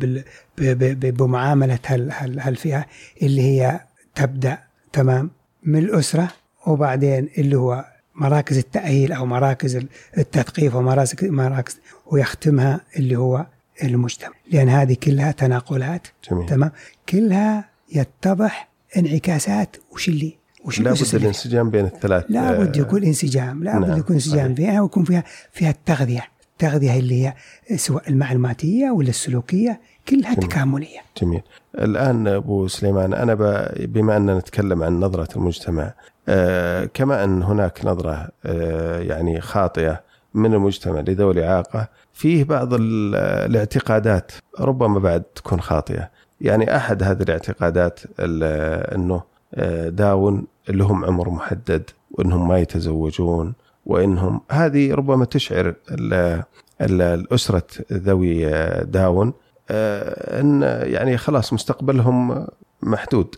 [0.58, 2.86] بال بمعاملة هال هال هالفئة
[3.22, 3.80] اللي هي
[4.14, 4.58] تبدأ
[4.92, 5.30] تمام؟
[5.62, 6.28] من الأسرة
[6.66, 7.84] وبعدين اللي هو
[8.14, 9.86] مراكز التأهيل أو مراكز
[10.18, 13.46] التثقيف ومراكز مراكز ويختمها اللي هو
[13.82, 14.34] المجتمع.
[14.52, 16.46] لأن هذه كلها تناقلات جميل.
[16.46, 16.70] تمام؟
[17.08, 23.64] كلها يتضح انعكاسات وش اللي وش اللي فيها؟ الانسجام بين الثلاث لابد آه، يكون انسجام
[23.64, 24.54] لابد نعم، يكون انسجام.
[24.54, 26.35] فيها ويكون فيها فيها التغذية.
[26.60, 27.34] التغذيه اللي هي
[27.76, 30.48] سواء المعلوماتية ولا السلوكية كلها جميل.
[30.48, 30.98] تكاملية.
[31.22, 31.42] جميل.
[31.78, 35.92] الآن أبو سليمان أنا ب- بما أننا نتكلم عن نظرة المجتمع
[36.28, 40.00] آه، كما أن هناك نظرة آه، يعني خاطئة
[40.34, 43.14] من المجتمع لذوي الإعاقة فيه بعض ال-
[43.50, 46.10] الاعتقادات ربما بعد تكون خاطئة.
[46.40, 49.22] يعني أحد هذه الاعتقادات ال- أنه
[49.54, 53.52] آه، داون لهم عمر محدد وأنهم ما يتزوجون
[53.86, 56.42] وأنهم هذه ربما تشعر ال-
[56.80, 58.50] ال- الأسرة ذوي
[58.84, 59.32] داون
[59.70, 60.62] آه، إن
[60.92, 62.46] يعني خلاص مستقبلهم
[62.82, 63.34] محدود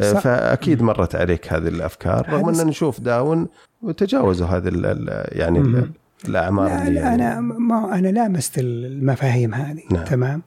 [0.00, 0.20] آه، صح.
[0.20, 3.48] فأكيد مرت عليك هذه الأفكار رغم أن نشوف داون
[3.82, 4.68] وتجاوزوا هذه
[5.32, 5.92] يعني ال- مهم.
[6.28, 10.04] الأعمار لا اللي لا يعني أنا ما أنا لامست المفاهيم هذه نعم.
[10.04, 10.42] تمام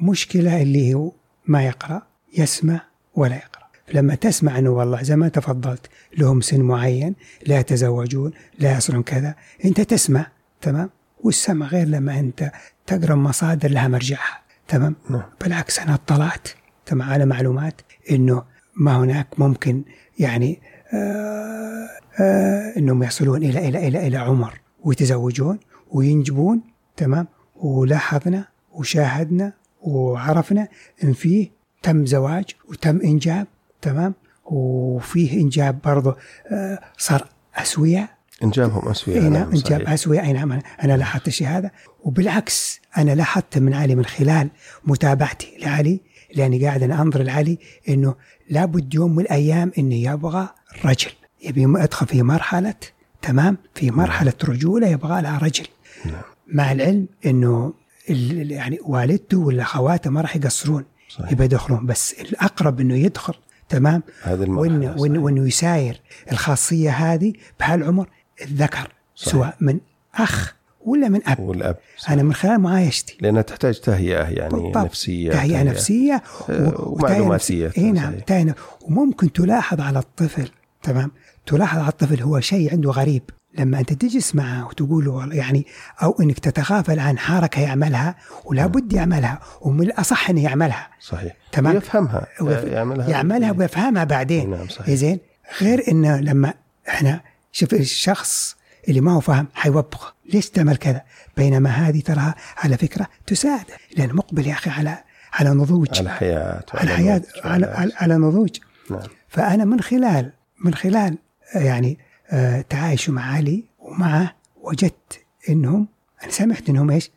[0.00, 1.12] ومشكلة اللي هو
[1.46, 2.02] ما يقرأ
[2.38, 2.80] يسمع
[3.14, 3.49] ولا يقرأ
[3.94, 5.86] لما تسمع أنه والله زي ما تفضلت
[6.18, 7.14] لهم سن معين
[7.46, 9.34] لا يتزوجون لا يصلون كذا
[9.64, 10.26] أنت تسمع
[10.60, 12.52] تمام؟ والسمع غير لما أنت
[12.86, 15.22] تقرأ مصادر لها مرجعها تمام؟ نعم.
[15.40, 16.48] بالعكس أنا اطلعت
[16.86, 17.80] تمام؟ على معلومات
[18.10, 18.42] إنه
[18.76, 19.82] ما هناك ممكن
[20.18, 20.60] يعني
[20.94, 21.88] آه
[22.20, 25.58] آه إنهم يصلون إلى إلى إلى إلى عمر ويتزوجون
[25.90, 26.60] وينجبون
[26.96, 27.26] تمام؟
[27.56, 30.68] ولاحظنا وشاهدنا وعرفنا
[31.04, 31.50] إن فيه
[31.82, 33.46] تم زواج وتم إنجاب
[33.82, 34.14] تمام؟
[34.44, 36.16] وفيه إنجاب برضه
[36.52, 38.10] آه صار أسوية.
[38.42, 39.80] إنجابهم أسوية اي نعم إنجاب.
[39.80, 40.20] أسوية.
[40.20, 41.70] أي نعم أنا لاحظت الشيء هذا.
[42.04, 44.50] وبالعكس أنا لاحظت من علي من خلال
[44.84, 46.00] متابعتي لعلي
[46.34, 47.58] لأني قاعد أنا أنظر لعلي
[47.88, 48.14] إنه
[48.50, 50.48] لابد يوم من الأيام انه يبغى
[50.84, 51.10] رجل.
[51.42, 52.74] يبي يدخل في مرحلة
[53.22, 55.66] تمام؟ في مرحلة رجوله يبغى لها رجل.
[56.04, 56.22] نعم.
[56.46, 57.74] مع العلم إنه
[58.08, 60.84] يعني والدته ولا أخواته ما راح يقصرون.
[61.30, 61.86] يبي يدخلون.
[61.86, 63.34] بس الأقرب إنه يدخل
[63.70, 64.02] تمام
[64.44, 65.20] المرحلة وانه وإنه.
[65.20, 66.00] وإنه يساير
[66.32, 68.08] الخاصية هذه بهالعمر
[68.42, 69.32] الذكر صحيح.
[69.32, 69.78] سواء من
[70.14, 70.54] أخ
[70.86, 72.12] ولا من أب والأب صحيح.
[72.12, 74.76] أنا من خلال معايشتي لأنها تحتاج تهيئة يعني بالضبط.
[74.76, 77.66] نفسية تهيئة نفسية آه، و- ومعلوماتية.
[77.66, 77.72] وتهيئة نفسية.
[77.82, 80.48] إي نعم وممكن تلاحظ على الطفل
[80.82, 81.10] تمام؟
[81.46, 83.22] تلاحظ على الطفل هو شيء عنده غريب.
[83.58, 85.66] لما أنت تجلس معه وتقول له يعني
[86.02, 88.14] أو إنك تتغافل عن حركة يعملها
[88.44, 90.88] ولا بد يعملها ومن الأصح إنه يعملها.
[91.00, 91.32] صحيح.
[91.52, 91.74] تمام.
[91.74, 92.26] ويفهمها.
[92.40, 93.08] ويف- يعملها.
[93.10, 94.50] يعملها ويفهمها بعدين.
[94.50, 94.94] نعم صحيح.
[94.94, 95.18] زين؟
[95.60, 96.54] غير إنه لما
[96.88, 97.20] إحنا
[97.52, 98.56] شوف الشخص
[98.88, 100.14] اللي ما هو فاهم حيوبخ.
[100.32, 101.02] ليش تعمل كذا؟
[101.36, 103.64] بينما هذه تراها على فكرة تساعد
[103.96, 104.98] لأن مقبل يا أخي على
[105.32, 105.98] على نضوج.
[105.98, 108.50] على حياه على حياه على, على, على نضوج.
[108.90, 109.00] نعم.
[109.28, 111.18] فأنا من خلال من خلال
[111.56, 111.98] آه، يعني
[112.30, 115.88] آه، تعايشي مع علي ومعه وجدت إنهم
[116.22, 117.10] أنا سمعت إنهم إيش؟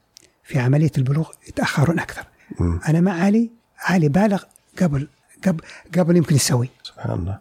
[0.43, 2.23] في عملية البلوغ يتأخرون أكثر.
[2.59, 2.79] مم.
[2.89, 4.43] أنا مع علي علي بالغ
[4.81, 5.07] قبل
[5.47, 5.61] قبل
[5.97, 7.39] قبل يمكن يسوي سبحان الله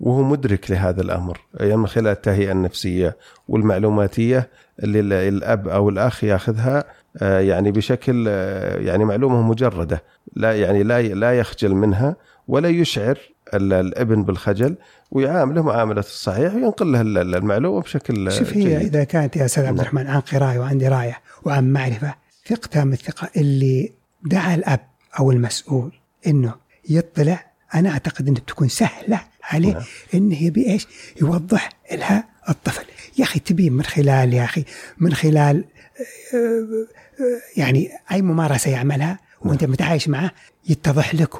[0.00, 3.16] وهو مدرك لهذا الأمر يعني من خلال التهيئة النفسية
[3.48, 4.48] والمعلوماتية
[4.82, 6.84] اللي ال- الأب أو الأخ ياخذها
[7.22, 8.26] آه، يعني بشكل
[8.76, 10.02] يعني معلومة مجردة
[10.36, 12.16] لا يعني لا لا يخجل منها
[12.48, 13.18] ولا يشعر
[13.56, 14.76] الابن بالخجل
[15.10, 18.72] ويعامله معاملة الصحيح وينقل له ال- ال- المعلومة بشكل شوف هي جيد.
[18.80, 19.80] إذا كانت يا أستاذ عبد نعم.
[19.80, 22.14] الرحمن عن قراية وعن درايه وعن معرفة
[22.46, 23.92] ثق تام الثقة اللي
[24.22, 24.80] دعا الأب
[25.18, 25.92] أو المسؤول
[26.26, 26.54] إنه
[26.88, 29.82] يطلع أنا أعتقد إنه تكون سهلة عليه نعم.
[30.14, 30.86] انه يبي إيش؟
[31.20, 32.84] يوضح لها الطفل
[33.18, 34.64] يا أخي تبي من خلال يا أخي
[34.98, 35.64] من خلال
[36.34, 36.86] آه، آه،
[37.56, 40.30] يعني أي ممارسة يعملها وأنت متعايش معه
[40.68, 41.30] يتضح لك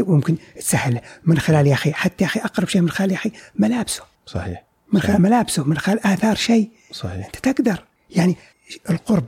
[0.00, 3.32] وممكن تسهل من خلال يا أخي حتى يا أخي أقرب شيء من خلال يا أخي
[3.56, 4.02] ملابسه.
[4.26, 4.64] صحيح.
[4.92, 6.70] من خلال ملابسه من خلال آثار شيء.
[6.92, 7.26] صحيح.
[7.26, 7.84] أنت تقدر.
[8.10, 8.36] يعني
[8.90, 9.24] القرب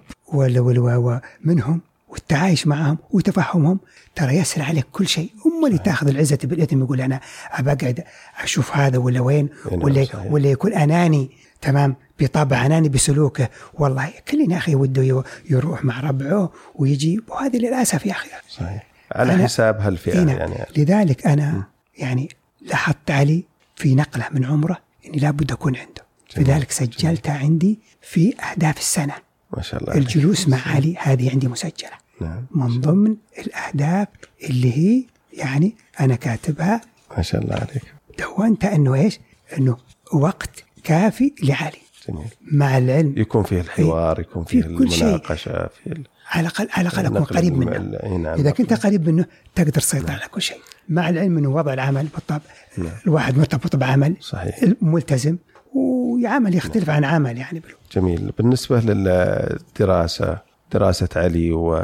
[1.45, 3.79] منهم والتعايش معهم وتفهمهم
[4.15, 5.31] ترى يسهل عليك كل شيء.
[5.45, 7.21] هم اللي تاخذ العزة بالإثم يقول أنا
[7.51, 8.05] ابى اقعد
[8.43, 10.33] أشوف هذا ولا وين ولا صحيح.
[10.33, 11.31] ولا يكون أناني.
[11.61, 13.49] تمام؟ بطبع أناني بسلوكه.
[13.75, 17.21] والله كلنا يا أخي وده يروح مع ربعه ويجي.
[17.29, 18.29] وهذه للأسف يا أخي.
[18.49, 18.87] صحيح.
[19.13, 20.55] على حساب هالفئة هنا يعني.
[20.77, 21.65] لذلك أنا
[21.99, 22.29] يعني
[22.63, 23.45] لاحظت علي
[23.77, 26.03] في نقلة من عمره إني لابد أكون عنده.
[26.37, 26.49] جميل.
[26.49, 29.15] لذلك سجلتها عندي في أهداف السنة.
[29.57, 30.07] ما شاء الله عليك.
[30.07, 31.91] الجلوس مع علي هذه عندي مسجلة.
[32.21, 32.47] نعم.
[32.51, 34.09] من ضمن الأهداف
[34.51, 36.81] اللي هي يعني أنا كاتبها
[37.17, 37.83] ما شاء الله عليك.
[38.19, 39.19] دونت إنه إيش؟
[39.59, 39.77] إنه
[40.13, 41.79] وقت كافي لعلي.
[42.09, 42.27] جميل.
[42.53, 45.03] مع العلم يكون فيه الحوار يكون فيه في كل شيء.
[45.05, 46.07] المناقشة في ال-
[46.37, 47.79] على الاقل على الأقل أكون قريب منه.
[48.17, 50.59] نعم إذا كنت قريب منه تقدر تسيطر على كل شيء.
[50.89, 52.41] مع العلم إنه وضع العمل بالطبع
[52.79, 52.89] نعم.
[53.07, 54.61] الواحد مرتبط بعمل صحيح.
[54.83, 55.37] ملتزم
[55.75, 57.63] وعمل يختلف عن عمل يعني
[57.93, 58.33] جميل.
[58.39, 60.39] بالنسبة للدراسة
[60.73, 61.75] دراسة علي و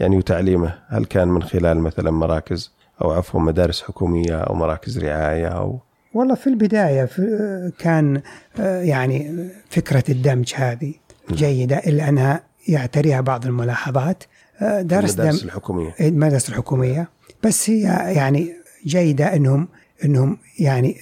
[0.00, 2.72] يعني وتعليمه هل كان من خلال مثلا مراكز
[3.02, 5.80] أو عفوا مدارس حكومية أو مراكز رعاية أو
[6.14, 8.22] والله في البداية في كان
[8.60, 10.94] آه، يعني فكرة الدمج هذه
[11.32, 14.24] جيدة إلا أنها يعتريها بعض الملاحظات.
[14.60, 15.94] آه، درس المدارس الحكومية.
[16.00, 17.08] المدارس الحكومية.
[17.42, 17.80] بس هي
[18.16, 18.52] يعني
[18.86, 19.68] جيدة انهم
[20.04, 21.00] إنهم يعني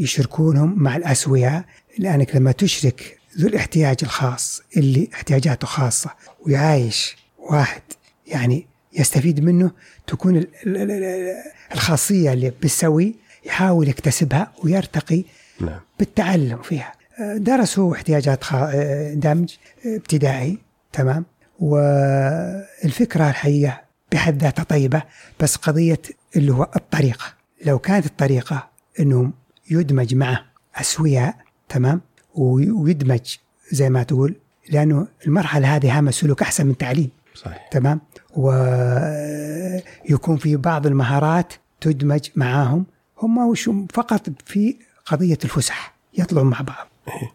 [0.00, 1.64] يشركونهم مع الاسوياء
[1.98, 6.10] لأنك لما تشرك ذو الاحتياج الخاص اللي احتياجاته خاصة
[6.46, 7.82] ويعايش واحد
[8.26, 9.70] يعني يستفيد منه
[10.06, 11.34] تكون ال- ال- ال-
[11.72, 13.14] الخاصية اللي بالسوي
[13.46, 15.24] يحاول يكتسبها ويرتقي
[15.60, 15.80] نعم.
[15.98, 16.92] بالتعلم فيها.
[17.20, 19.54] آه، درسوا احتياجات آه، دمج
[19.86, 20.58] ابتدائي.
[20.92, 21.24] تمام؟
[21.60, 23.80] والفكرة الحقيقة
[24.12, 25.02] بحد ذاتها طيبة
[25.40, 26.02] بس قضية
[26.36, 27.24] اللي هو الطريقة.
[27.64, 28.68] لو كانت الطريقة
[29.00, 29.32] إنهم
[29.70, 31.34] يدمج معه أسوياء
[31.68, 32.00] تمام؟
[32.34, 33.36] وي- ويدمج
[33.72, 34.34] زي ما تقول
[34.70, 37.68] لأنه المرحلة هذه هامة سلوك أحسن من تعليم صحيح.
[37.68, 38.00] تمام؟
[38.36, 42.86] ويكون في بعض المهارات تدمج معاهم.
[43.22, 44.76] هم وش فقط في
[45.06, 46.86] قضية الفسح يطلعوا مع بعض.
[47.08, 47.32] إيه.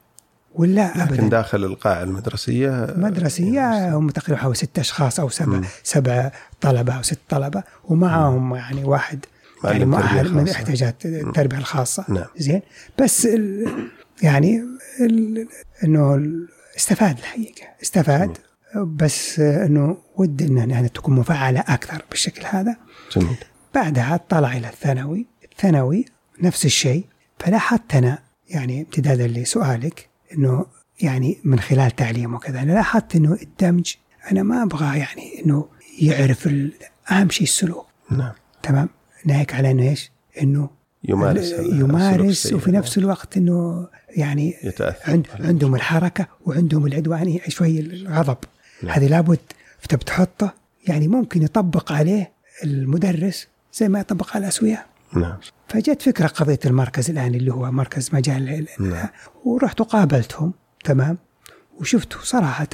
[0.55, 1.29] ولا لكن ابدا.
[1.29, 5.63] داخل القاعه المدرسية مدرسية هم تقريبا حوالي ست أشخاص أو سبع مم.
[5.83, 6.31] سبع
[6.61, 9.25] طلبة أو ست طلبة ومعهم يعني واحد
[9.63, 10.49] يعني مؤهل من.
[10.49, 12.05] احتياجات التربية الخاصة.
[12.09, 12.25] نعم.
[12.37, 12.61] زين.
[13.01, 13.65] بس ال
[14.21, 14.63] يعني
[15.01, 15.47] ال
[15.83, 16.47] إنه ال-
[16.77, 18.37] استفاد الحقيقة استفاد.
[18.75, 22.75] بس إنه ود إن يعني تكون مفعلة أكثر بالشكل هذا.
[23.15, 23.35] جميل.
[23.75, 25.25] بعدها طلع إلى الثانوي.
[25.51, 26.05] الثانوي
[26.41, 27.05] نفس الشيء.
[27.39, 30.65] فلاحظت أنا يعني امتدادا لسؤالك إنه
[31.01, 32.61] يعني من خلال تعليم وكذا.
[32.61, 33.93] أنا لاحظت إنه الدمج
[34.31, 35.67] أنا ما أبغى يعني إنه
[35.99, 36.49] يعرف
[37.11, 37.85] أهم شيء السلوك.
[38.11, 38.31] نعم.
[38.63, 38.89] تمام؟
[39.25, 40.11] ناهيك على إنه إيش؟
[40.41, 40.69] إنه
[41.03, 42.53] يمارس يمارس.
[42.53, 44.55] وفي نفس الوقت إنه يعني
[45.07, 48.37] عند عندهم الحركة وعندهم العدوانيه شوي الغضب.
[48.83, 48.93] نعم.
[48.93, 49.39] هذه لابد
[49.89, 50.53] تبي تحطه
[50.87, 52.31] يعني ممكن يطبق عليه
[52.63, 55.37] المدرس زي ما يطبق على الاسوياء نعم.
[55.67, 59.07] فجت فكرة قضية المركز الآن اللي هو مركز مجال ال- نعم.
[59.45, 60.53] ورحت وقابلتهم
[60.83, 61.17] تمام؟
[61.79, 62.67] وشفت صراحة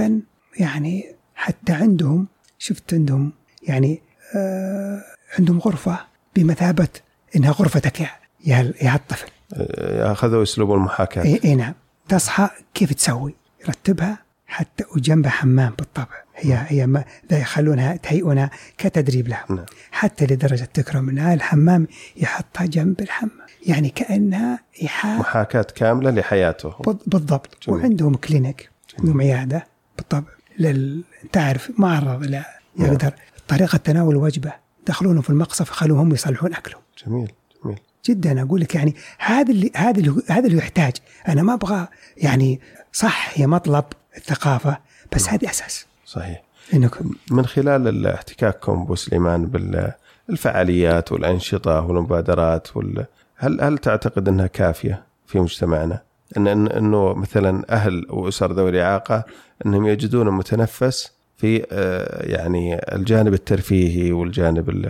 [0.59, 2.27] يعني حتى عندهم
[2.59, 3.32] شفت عندهم
[3.63, 4.01] يعني
[4.36, 5.01] آه
[5.39, 5.99] عندهم غرفة
[6.36, 6.88] بمثابة
[7.36, 8.09] إنها غرفتك يا
[8.45, 9.27] يا يا الطفل.
[9.53, 11.23] آه، أخذوا أسلوب المحاكاة.
[11.23, 11.73] اي إيه نعم.
[12.09, 14.17] تصحى كيف تسوي؟ يرتبها
[14.51, 16.21] حتى وجنبها حمام بالطبع.
[16.35, 19.65] هي هي ما لا يخلونها تهيئونها كتدريب لهم نعم.
[19.91, 21.87] حتى لدرجة تكرم انها الحمام
[22.17, 23.31] يحطها جنب الحمام.
[23.67, 25.19] يعني كأنها إيحاء.
[25.19, 26.69] محاكاة كاملة لحياته.
[26.69, 27.57] بال- بالضبط.
[27.67, 27.79] جميل.
[27.79, 29.65] وعندهم كلينيك عندهم عيادة
[29.97, 30.27] بالطبع.
[30.59, 31.03] لل...
[31.31, 32.45] تعرف معرض لا
[32.75, 32.93] نعم.
[32.93, 33.13] يقدر.
[33.47, 34.53] طريقة تناول الوجبة.
[34.87, 36.81] دخلونه في المقصف يخلوهم هم يصلحون أكلهم.
[37.05, 37.31] جميل
[37.65, 37.79] جميل.
[38.05, 40.93] جدا أقول لك يعني هذا اللي هذا اللي هذا اللي يحتاج.
[41.27, 41.87] أنا ما أبغى
[42.17, 42.59] يعني
[42.93, 43.83] صح هي مطلب.
[44.18, 44.78] الثقافة
[45.16, 46.43] بس هذه أساس صحيح
[46.74, 46.91] انك
[47.32, 49.45] من خلال احتكاككم ابو سليمان
[50.28, 53.05] بالفعاليات والأنشطة والمبادرات وال...
[53.36, 56.01] هل هل تعتقد أنها كافية في مجتمعنا؟
[56.38, 59.24] ان إنه مثلا أهل وأسر ذوي الإعاقة
[59.66, 64.86] إنهم يجدون متنفس في آه، يعني الجانب الترفيهي والجانب ال...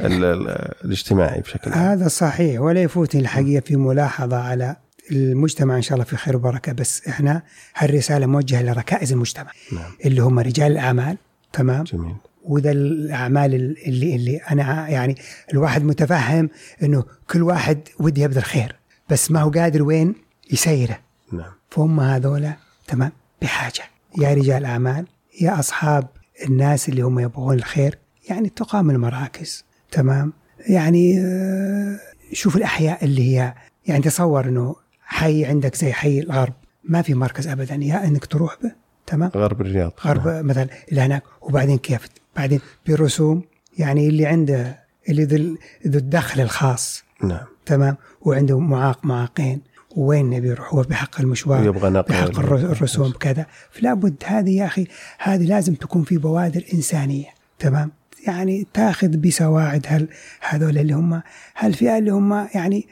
[0.00, 0.24] ال...
[0.24, 0.48] ال...
[0.84, 1.80] الاجتماعي بشكل عام.
[1.80, 4.76] هذا صحيح ولا يفوتني الحقيقة في ملاحظة على
[5.12, 6.72] المجتمع إن شاء الله في خير وبركة.
[6.72, 7.42] بس إحنا
[7.76, 9.90] هالرسالة موجهة لركائز المجتمع نعم.
[10.04, 11.16] اللي هم رجال الأعمال
[11.52, 12.14] تمام؟ جميل.
[12.44, 15.16] وذا الأعمال اللي اللي أنا يعني
[15.52, 16.50] الواحد متفهم
[16.82, 18.76] إنه كل واحد ودي يبذل خير
[19.10, 20.14] بس ما هو قادر وين؟
[20.52, 20.98] يسيره.
[21.32, 21.52] نعم.
[21.70, 22.56] فهم هذولا
[22.86, 23.82] تمام؟ بحاجة.
[24.18, 25.06] يا رجال أعمال
[25.40, 26.06] يا أصحاب
[26.48, 27.98] الناس اللي هم يبغون الخير
[28.28, 30.32] يعني تقام المراكز تمام؟
[30.68, 31.98] يعني آه،
[32.32, 33.54] شوف الأحياء اللي هي
[33.86, 34.76] يعني تصور أنه
[35.12, 36.52] حي عندك زي حي الغرب.
[36.84, 37.74] ما في مركز أبدا.
[37.74, 38.72] يا أنك تروح به
[39.06, 39.92] تمام؟ غرب الرياض.
[40.06, 41.22] غرب مثلا إلى هناك.
[41.42, 43.42] وبعدين كيف؟ بعدين بالرسوم
[43.78, 47.04] يعني اللي عنده اللي ذو ال- ذو الدخل الخاص.
[47.24, 47.46] نعم.
[47.66, 49.60] تمام؟ وعنده معاق معاقين.
[49.96, 53.46] وين نبي يروح؟ هو بحق المشوار ويبغى نقل بحق الر- الرسوم كذا.
[53.70, 54.86] فلا بد هذه يا أخي
[55.18, 57.26] هذه لازم تكون في بوادر إنسانية.
[57.58, 57.90] تمام؟
[58.26, 60.08] يعني تاخذ بسواعد هل
[60.40, 61.22] هذول اللي هم
[61.56, 62.86] هالفئة اللي هم يعني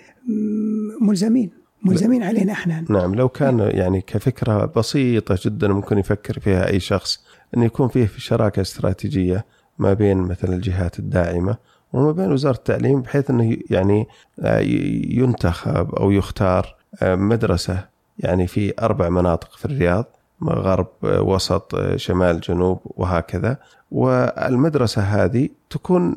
[1.01, 2.85] ملزمين؟ ملزمين علينا إحنا.
[2.89, 7.25] نعم لو كان يعني كفكرة بسيطة جدا ممكن يفكر فيها أي شخص
[7.57, 9.45] انه يكون فيه في شراكة استراتيجية
[9.79, 11.57] ما بين مثلا الجهات الداعمة
[11.93, 14.09] وما بين وزارة التعليم بحيث إنه يعني
[14.41, 14.61] آه،
[15.11, 17.85] ينتخب أو يختار آه، مدرسة
[18.19, 20.05] يعني في أربع مناطق في الرياض
[20.43, 23.57] غرب آه، وسط شمال جنوب وهكذا.
[23.91, 26.17] والمدرسة هذه تكون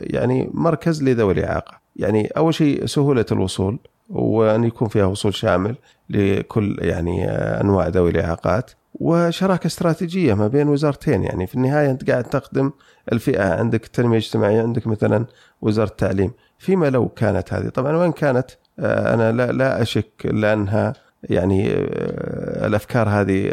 [0.00, 1.80] يعني مركز لذوي الإعاقة.
[1.96, 3.78] يعني أول شيء سهولة الوصول
[4.10, 5.76] وأن يكون فيها وصول شامل
[6.10, 8.70] لكل يعني آه، أنواع ذوي الإعاقات.
[8.94, 11.22] وشراكة استراتيجية ما بين وزارتين.
[11.22, 12.70] يعني في النهاية أنت قاعد تخدم
[13.12, 13.54] الفئة.
[13.54, 15.26] عندك التنميه الاجتماعيه عندك مثلا
[15.62, 16.32] وزارة التعليم.
[16.58, 17.68] فيما لو كانت هذه.
[17.68, 20.92] طبعا وين كانت آه، أنا لا لا أشك الا انها
[21.22, 23.50] يعني آه، الأفكار هذه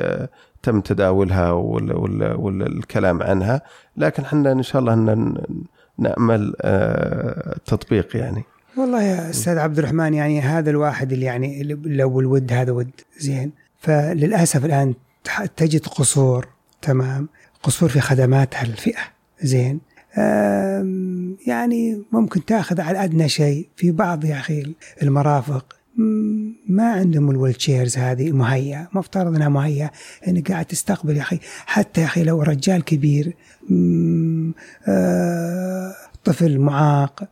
[0.64, 3.62] تم تداولها والكلام عنها.
[3.98, 5.38] لكن إحنا إن شاء الله ان
[5.98, 8.44] نأمل التطبيق يعني.
[8.78, 13.52] والله يا أستاذ عبد الرحمن يعني هذا الواحد اللي يعني لو الود هذا ود زين.
[13.80, 14.94] فللأسف الآن
[15.56, 16.48] تجد قصور
[16.82, 17.30] تمام؟
[17.64, 19.02] قصور في خدمات هالفئة
[19.42, 19.80] زين.
[21.48, 24.74] يعني ممكن تأخذ على أدنى شيء في بعض يا أخي
[25.04, 25.76] المرافق.
[26.70, 29.92] ما عندهم الويلتشيرز هذه مهيئة مفترض إنها مهيئة
[30.28, 31.40] إنك قاعد تستقبل يا أخي.
[31.66, 33.36] حتى يا أخي لو رجال كبير
[34.88, 37.30] آه، طفل معاق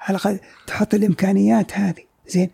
[0.00, 2.02] على الاقل تحط الإمكانيات هذه.
[2.28, 2.50] زين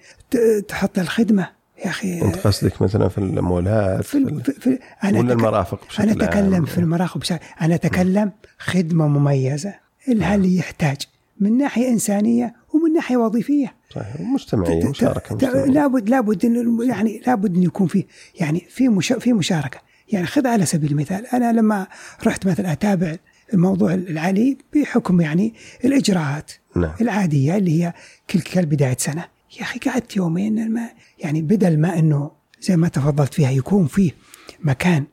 [0.69, 1.49] تحط الخدمة
[1.85, 2.23] يا أخي.
[2.23, 6.65] انت قصدك مثلا في المولات في, في, في أنا ولا المرافق بشكل أنا أتكلم عام.
[6.65, 9.75] في المرافق بشكل أنا أتكلم خدمة مميزة
[10.09, 10.97] اللي يحتاج
[11.41, 13.75] من ناحية إنسانية ومن ناحية وظيفية.
[13.91, 15.65] صحيح مجتمعيه مشاركة مجتمعية.
[15.65, 16.45] لابد لابد
[16.89, 18.05] يعني لابد إن يكون في
[18.41, 19.79] يعني في مش في مشاركة.
[20.13, 21.87] يعني خذ على سبيل المثال أنا لما
[22.27, 23.17] رحت مثلا أتابع
[23.55, 26.53] الموضوع العالي بحكم يعني الإجراءات.
[26.81, 26.95] نعم.
[27.01, 27.93] العادية اللي هي
[28.31, 29.25] كل كل بدايه سنة.
[29.59, 34.13] يا أخي قعدت يومين ما يعني بدل ما إنه زي ما تفضلت فيها يكون فيه
[34.61, 35.05] مكان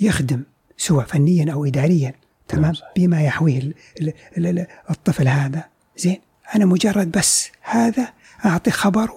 [0.00, 0.42] يخدم
[0.76, 2.14] سواء فنيا أو اداريا
[2.48, 3.72] تمام؟ نعم، بما يحويه
[4.90, 5.64] الطفل هذا.
[5.96, 6.18] زين
[6.54, 8.08] أنا مجرد بس هذا
[8.44, 9.10] أعطي خبر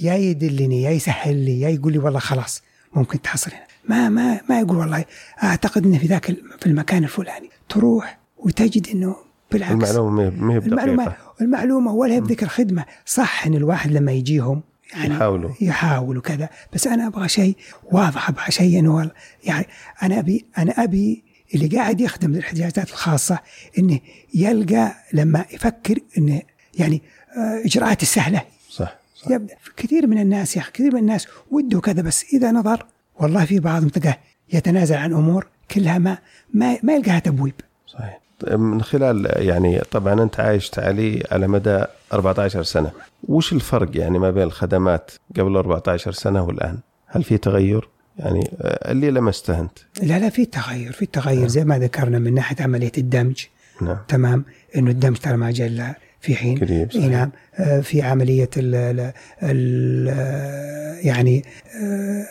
[0.00, 2.62] يا يدلني يا يسهل لي يا يقول لي والله خلاص
[2.92, 3.66] ممكن تحصل هنا.
[3.88, 5.04] ما ما ما يقول والله
[5.42, 6.24] أعتقد إنه في ذاك
[6.60, 7.50] في المكان الفلاني.
[7.68, 9.16] تروح وتجد إنه
[9.52, 9.72] بالعكس.
[9.72, 14.62] المعلومة ما هي المعلومه المعلومة ولا هي بذيك الخدمه صح إن الواحد لما يجيهم
[14.94, 15.50] يعني يحاولوا.
[15.60, 16.48] يحاولوا كذا.
[16.72, 17.56] بس أنا أبغى شيء
[17.92, 19.10] واضح أبغى شيء إنه
[19.44, 19.66] يعني
[20.02, 21.24] أنا ابي أنا أبي
[21.54, 23.38] اللي قاعد يخدم الاحتياجات الخاصة
[23.78, 24.00] إنه
[24.34, 26.42] يلقى لما يفكر إنه
[26.78, 27.02] يعني
[27.36, 29.30] آه، اجراءات السهله صح, صح.
[29.30, 29.54] يبدأ.
[29.76, 32.86] كثير من الناس يا أخي كثير من الناس وده كذا بس إذا نظر
[33.20, 34.18] والله في بعضهم تلقاه
[34.52, 36.18] يتنازل عن أمور كلها ما
[36.54, 37.54] ما, ما يلقاها تبويب.
[37.86, 38.20] صحيح.
[38.50, 42.90] من خلال يعني طبعا أنت عايشت علي على مدى 14 سنة.
[43.28, 48.92] وش الفرق يعني ما بين الخدمات قبل 14 سنة والآن؟ هل في تغير؟ يعني آه،
[48.92, 51.38] اللي لمسته انت لا لا في تغير في تغير.
[51.38, 51.48] نعم.
[51.48, 53.44] زي ما ذكرنا من ناحية عملية الدمج.
[53.82, 53.98] نعم.
[54.08, 54.44] تمام؟
[54.76, 56.58] إنه الدمج ترى ما جاء في حين.
[56.58, 57.06] قريب صحيح.
[57.06, 57.30] نعم.
[57.54, 59.12] آه، في عملية ال
[59.42, 60.06] ال
[61.06, 61.44] يعني
[61.82, 62.26] آه،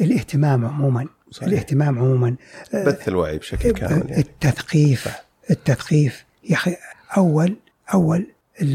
[0.00, 1.06] الاهتمام عموما.
[1.30, 1.48] صحيح.
[1.48, 2.34] الاهتمام عموما
[2.74, 4.18] بث الوعي بشكل كامل يعني.
[4.18, 5.24] التثقيف صح.
[5.50, 6.24] التثقيف.
[6.50, 6.76] يا أخي
[7.16, 7.56] أول
[7.94, 8.26] أول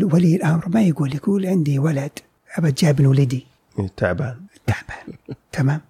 [0.02, 2.12] ولي الأمر ما يقول يقول عندي ولد
[2.58, 3.46] ابى جايب ولدي
[3.80, 4.36] إيه، تعبان.
[4.68, 5.14] تعبان.
[5.52, 5.82] تمام؟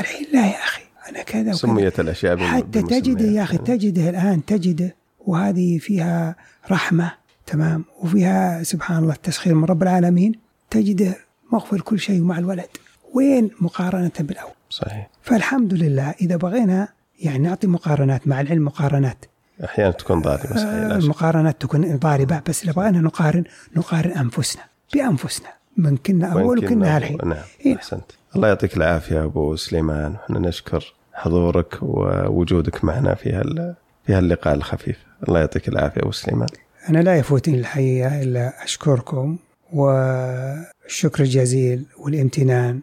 [0.00, 4.94] الحين لا يا أخي أنا كذا سميت الأشياء حتى تجده يا أخي تجده الآن تجده
[5.26, 6.36] وهذه فيها
[6.70, 7.12] رحمة
[7.46, 10.32] تمام؟ وفيها سبحان الله التسخير من رب العالمين.
[10.70, 11.16] تجده
[11.52, 12.68] مغفر كل شيء مع الولد.
[13.14, 14.52] وين؟ مقارنة بالأول.
[14.70, 15.10] صحيح.
[15.22, 16.14] فالحمد لله.
[16.20, 16.88] إذا بغينا
[17.20, 19.24] يعني نعطي مقارنات مع العلم مقارنات.
[19.64, 23.44] أحيانا تكون ضاربة صحيح المقارنات تكون ضاربة بس إذا بغينا نقارن
[23.76, 24.62] نقارن أنفسنا
[24.94, 25.48] بأنفسنا.
[25.76, 28.04] من كنا أول وكنا الحين نعم إيه؟ أحسنت.
[28.36, 30.14] الله يعطيك العافية أبو سليمان.
[30.24, 33.74] إحنا نشكر حضورك ووجودك معنا في هال
[34.06, 34.98] في هاللقاء الخفيف.
[35.28, 36.48] الله يعطيك العافية أبو سليمان.
[36.88, 39.36] أنا لا يفوتني الحقيقة إلا أشكركم
[39.72, 42.80] والشكر الجزيل والامتنان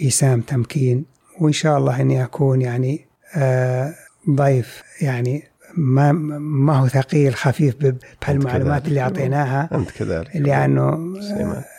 [0.00, 1.04] لإيسام تمكين
[1.40, 3.94] وإن شاء الله إني أكون يعني آه
[4.30, 5.42] ضيف يعني
[5.76, 7.76] ما ما هو ثقيل خفيف
[8.22, 9.68] بهالمعلومات اللي أعطيناها.
[9.74, 10.36] أنت كذلك.
[10.36, 11.14] لأنه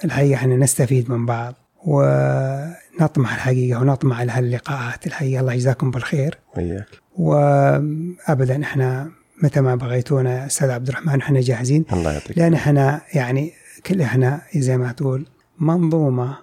[0.05, 1.53] الحقيقة إحنا نستفيد من بعض
[1.86, 5.39] ونطمح الحقيقة ونطمح على هاللقاءات الحقيقة.
[5.39, 6.38] الله يجزاكم بالخير.
[6.57, 6.88] وياك
[7.18, 9.11] وابدا إحنا
[9.43, 11.86] متى ما بغيتونا أستاذ عبد الرحمن إحنا جاهزين.
[11.93, 13.53] الله يعطيك لأن إحنا يعني
[13.86, 15.26] كل إحنا زي ما تقول
[15.59, 16.38] منظومة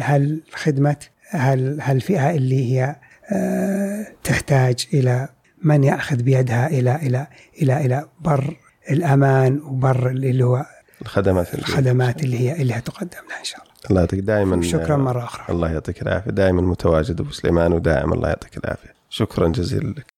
[0.00, 0.96] هالخدمه
[1.30, 2.96] هالفئه اللي هي
[3.32, 5.28] آه، تحتاج إلى
[5.62, 7.26] من يأخذ بيدها إلى إلى
[7.62, 8.56] إلى إلى بر
[8.90, 10.66] الأمان وبر اللي هو
[11.02, 13.72] الخدمات اللي الخدمات اللي هي اللي تقدم لها إن شاء الله.
[13.90, 15.54] الله يعطيك دائما شكرا مرة أخرى.
[15.54, 18.94] الله يعطيك العافية دائما متواجد أبو سليمان ودائما الله يعطيك العافية.
[19.10, 20.15] شكرا جزيلا لك.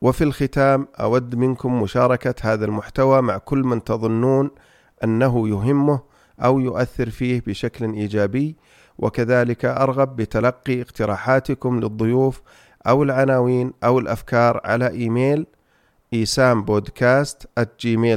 [0.00, 4.50] وفي الختام أود منكم مشاركة هذا المحتوى مع كل من تظنون
[5.04, 6.00] أنه يهمه
[6.40, 8.56] أو يؤثر فيه بشكل إيجابي
[8.98, 12.42] وكذلك أرغب بتلقي اقتراحاتكم للضيوف
[12.86, 14.86] أو العناوين أو الأفكار على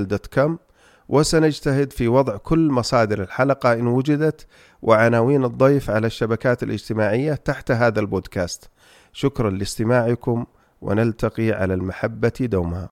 [0.07, 0.59] دوت كوم
[1.09, 4.47] وسنجتهد في وضع كل مصادر الحلقة إن وجدت
[4.81, 8.69] وعناوين الضيف على الشبكات الاجتماعية تحت هذا البودكاست.
[9.13, 10.45] شكرا لاستماعكم
[10.81, 12.89] ونلتقي على المحبة دوما.